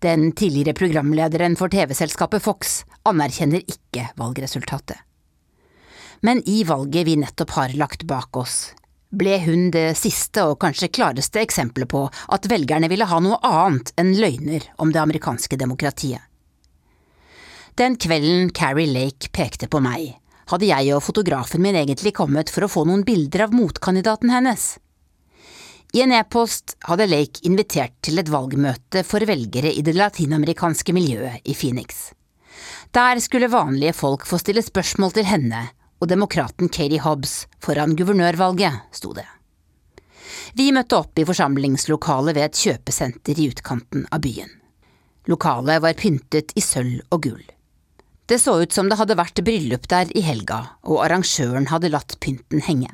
[0.04, 4.98] Den tidligere programlederen for TV-selskapet Fox anerkjenner ikke valgresultatet.
[6.22, 8.74] Men i valget vi nettopp har lagt bak oss,
[9.16, 13.92] ble hun det siste og kanskje klareste eksempelet på at velgerne ville ha noe annet
[14.00, 16.22] enn løgner om det amerikanske demokratiet.
[17.76, 20.16] Den kvelden Carrie Lake pekte på meg,
[20.48, 24.76] hadde jeg og fotografen min egentlig kommet for å få noen bilder av motkandidaten hennes.
[25.94, 31.46] I en e-post hadde Lake invitert til et valgmøte for velgere i det latinamerikanske miljøet
[31.46, 32.12] i Phoenix.
[32.96, 35.68] Der skulle vanlige folk få stille spørsmål til henne
[36.02, 39.26] og demokraten Katie Hobbs foran guvernørvalget, sto det.
[40.56, 44.52] Vi møtte opp i forsamlingslokalet ved et kjøpesenter i utkanten av byen.
[45.28, 47.46] Lokalet var pyntet i sølv og gull.
[48.26, 52.18] Det så ut som det hadde vært bryllup der i helga, og arrangøren hadde latt
[52.24, 52.90] pynten henge.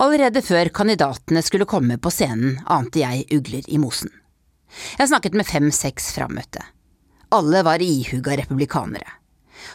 [0.00, 4.08] Allerede før kandidatene skulle komme på scenen, ante jeg ugler i mosen.
[4.96, 6.62] Jeg snakket med fem–seks frammøtte.
[7.36, 9.18] Alle var ihuga republikanere.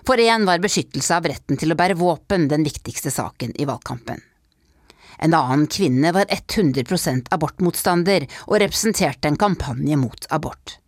[0.07, 4.23] For én var beskyttelse av retten til å bære våpen den viktigste saken i valgkampen.
[5.21, 10.79] En annen kvinne var 100% abortmotstander og representerte en kampanje mot abort.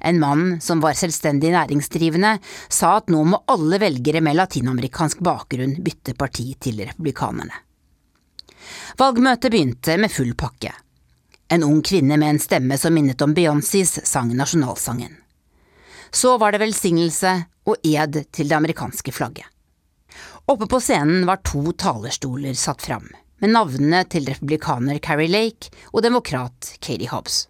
[0.00, 2.38] En mann som var selvstendig næringsdrivende,
[2.68, 7.60] sa at nå må alle velgere med latinamerikansk bakgrunn bytte parti til republikanerne.
[9.00, 10.72] Valgmøtet begynte med full pakke.
[11.48, 15.16] En ung kvinne med en stemme som minnet om Beyoncés, sang nasjonalsangen.
[16.10, 17.34] Så var det velsignelse
[17.66, 19.46] og ed til det amerikanske flagget.
[20.46, 23.06] Oppe på scenen var to talerstoler satt fram,
[23.40, 27.46] med navnene til republikaner Carrie Lake og demokrat Katie Hobbs.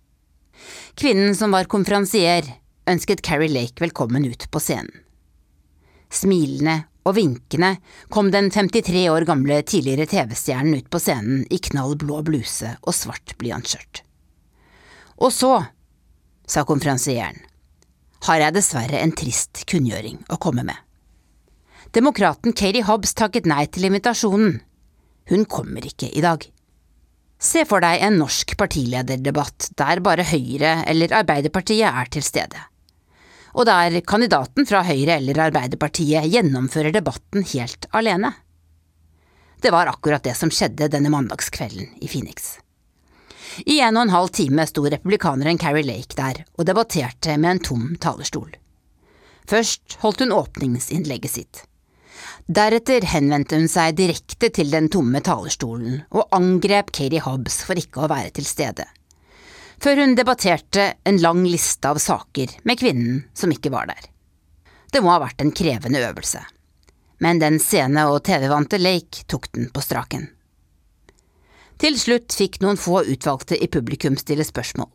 [0.94, 2.46] Kvinnen som var konferansier,
[2.88, 4.92] ønsket Carrie Lake velkommen ut på scenen.
[6.14, 7.74] Smilende og vinkende
[8.12, 12.96] kom den 53 år gamle tidligere TV-stjernen ut på scenen i knall blå bluse og
[12.96, 14.00] svart blyantskjørt.
[15.20, 15.52] Og så,
[16.48, 17.42] sa konferansieren,
[18.24, 20.78] har jeg dessverre en trist kunngjøring å komme med.
[21.94, 24.56] Demokraten Katie Hobbs takket nei til invitasjonen.
[25.30, 26.42] Hun kommer ikke i dag.
[27.38, 32.62] Se for deg en norsk partilederdebatt der bare Høyre eller Arbeiderpartiet er til stede
[33.54, 38.32] og der kandidaten fra Høyre eller Arbeiderpartiet gjennomfører debatten helt alene.
[39.62, 42.56] Det var akkurat det som skjedde denne mandagskvelden i Phoenix.
[43.70, 47.62] I en og en halv time sto republikaneren Carrie Lake der og debatterte med en
[47.68, 48.50] tom talerstol.
[49.46, 51.62] Først holdt hun åpningsinnlegget sitt.
[52.44, 58.04] Deretter henvendte hun seg direkte til den tomme talerstolen og angrep Katie Hobbs for ikke
[58.04, 58.88] å være til stede
[59.84, 64.06] før hun debatterte en lang liste av saker med kvinnen som ikke var der.
[64.88, 66.40] Det må ha vært en krevende øvelse,
[67.20, 70.30] men den scene- og TV-vante Lake tok den på straken.
[71.76, 74.88] Til slutt fikk noen få utvalgte i publikum stille spørsmål.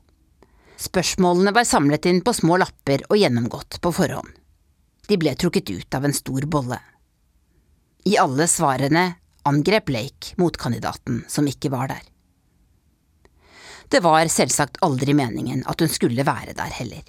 [0.79, 4.31] Spørsmålene var samlet inn på små lapper og gjennomgått på forhånd.
[5.05, 6.79] De ble trukket ut av en stor bolle.
[8.09, 9.11] I alle svarene
[9.45, 12.08] angrep Lake motkandidaten som ikke var der.
[13.89, 17.01] Det var selvsagt aldri meningen at hun skulle være der heller.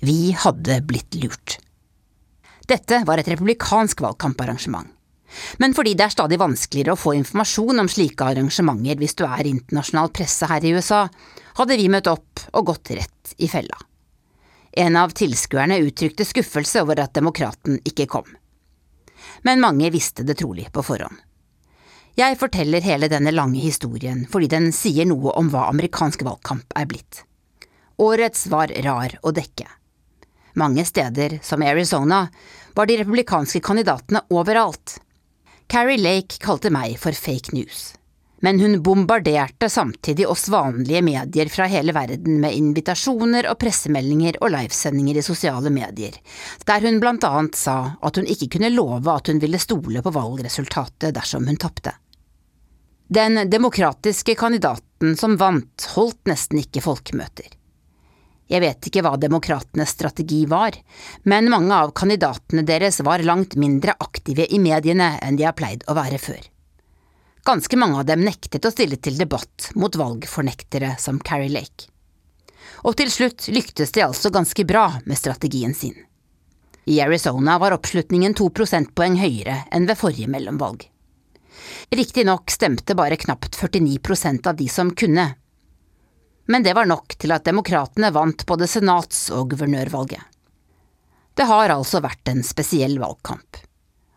[0.00, 1.56] Vi hadde blitt lurt.
[2.66, 4.92] Dette var et republikansk valgkamparrangement.
[5.58, 9.48] Men fordi det er stadig vanskeligere å få informasjon om slike arrangementer hvis du er
[9.50, 11.02] internasjonal presse her i USA,
[11.58, 13.76] hadde vi møtt opp og gått rett i fella.
[14.76, 18.28] En av tilskuerne uttrykte skuffelse over at demokraten ikke kom.
[19.42, 21.25] Men mange visste det trolig på forhånd.
[22.16, 26.86] Jeg forteller hele denne lange historien fordi den sier noe om hva amerikansk valgkamp er
[26.88, 27.18] blitt.
[28.00, 29.66] Årets var rar å dekke.
[30.56, 32.22] Mange steder, som Arizona,
[32.72, 34.96] var de republikanske kandidatene overalt.
[35.68, 37.90] Carrie Lake kalte meg for fake news.
[38.40, 44.54] Men hun bombarderte samtidig oss vanlige medier fra hele verden med invitasjoner og pressemeldinger og
[44.56, 46.16] livesendinger i sosiale medier,
[46.64, 50.16] der hun blant annet sa at hun ikke kunne love at hun ville stole på
[50.16, 51.92] valgresultatet dersom hun tapte.
[53.08, 57.52] Den demokratiske kandidaten som vant, holdt nesten ikke folkemøter.
[58.50, 60.74] Jeg vet ikke hva demokratenes strategi var,
[61.22, 65.86] men mange av kandidatene deres var langt mindre aktive i mediene enn de har pleid
[65.86, 66.40] å være før.
[67.46, 71.86] Ganske mange av dem nektet å stille til debatt mot valgfornektere som Carrie Lake.
[72.82, 75.94] Og til slutt lyktes de altså ganske bra med strategien sin.
[76.90, 80.88] I Arizona var oppslutningen to prosentpoeng høyere enn ved forrige mellomvalg.
[81.90, 85.34] Riktignok stemte bare knapt 49% av de som kunne.
[86.46, 90.22] Men det var nok til at demokratene vant både senats- og guvernørvalget.
[91.36, 93.58] Det har altså vært en spesiell valgkamp.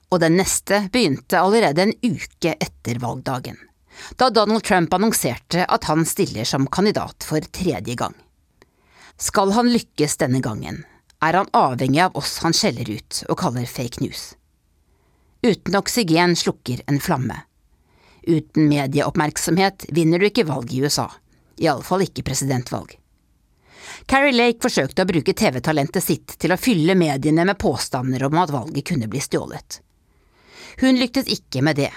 [0.10, 3.58] Og den neste begynte allerede en uke etter valgdagen,
[4.18, 8.16] da Donald Trump annonserte at han stiller som kandidat for tredje gang.
[9.20, 10.86] Skal han lykkes denne gangen,
[11.22, 14.34] er han avhengig av oss han skjeller ut og kaller fake news.
[15.46, 17.44] Uten oksygen slukker en flamme.
[18.28, 21.08] Uten medieoppmerksomhet vinner du ikke valg i USA,
[21.60, 22.96] iallfall ikke presidentvalg.
[24.10, 28.54] Carrie Lake forsøkte å bruke TV-talentet sitt til å fylle mediene med påstander om at
[28.54, 29.82] valget kunne bli stjålet.
[30.80, 31.92] Hun lyktes ikke med det.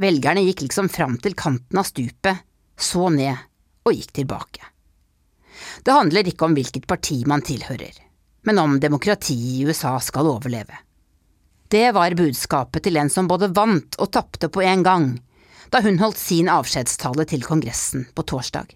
[0.00, 2.46] Velgerne gikk liksom fram til kanten av stupet,
[2.80, 3.36] så ned
[3.84, 4.62] og gikk tilbake.
[5.84, 7.92] Det handler ikke om hvilket parti man tilhører,
[8.48, 10.78] men om demokratiet i USA skal overleve.
[11.70, 15.10] Det var budskapet til en som både vant og tapte på en gang,
[15.70, 18.74] da hun holdt sin avskjedstale til Kongressen på torsdag.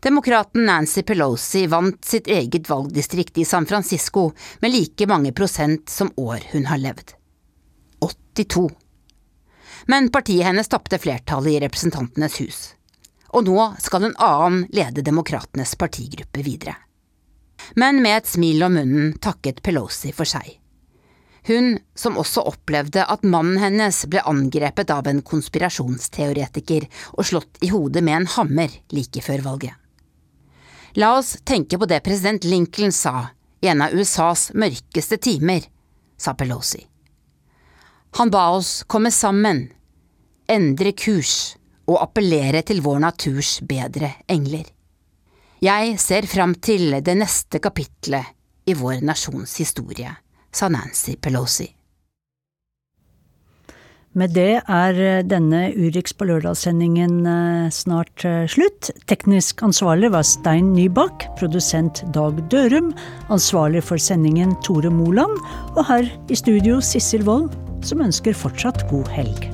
[0.00, 4.30] Demokraten Nancy Pelosi vant sitt eget valgdistrikt i San Francisco
[4.62, 7.14] med like mange prosent som år hun har levd.
[8.00, 8.68] 82.
[9.90, 12.60] Men partiet hennes tapte flertallet i Representantenes hus.
[13.34, 16.76] Og nå skal en annen lede Demokratenes partigruppe videre.
[17.74, 20.46] Men med et smil om munnen takket Pelosi for seg.
[21.48, 26.84] Hun som også opplevde at mannen hennes ble angrepet av en konspirasjonsteoretiker
[27.14, 29.72] og slått i hodet med en hammer like før valget.
[31.00, 33.30] La oss tenke på det president Lincoln sa
[33.60, 35.64] i en av USAs mørkeste timer,
[36.18, 36.84] sa Pelosi.
[38.18, 39.68] Han ba oss komme sammen,
[40.48, 41.56] endre kurs
[41.88, 44.66] og appellere til vår naturs bedre engler.
[45.64, 48.36] Jeg ser fram til det neste kapitlet
[48.68, 50.12] i vår nasjons historie,
[50.52, 51.68] sa Nancy Pelosi.
[54.18, 54.96] Med det er
[55.28, 57.20] denne Urix på lørdag-sendingen
[57.70, 58.88] snart slutt.
[59.06, 62.90] Teknisk ansvarlig var Stein Nybakk, produsent Dag Dørum,
[63.30, 65.36] ansvarlig for sendingen Tore Moland,
[65.76, 67.52] og her i studio Sissel Wold,
[67.86, 69.46] som ønsker fortsatt god helg.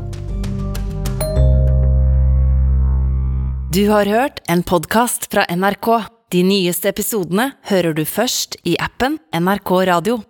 [3.74, 5.88] Du har hørt en podkast fra NRK.
[6.30, 10.20] De nyeste episodene hører du først i appen NRK Radio.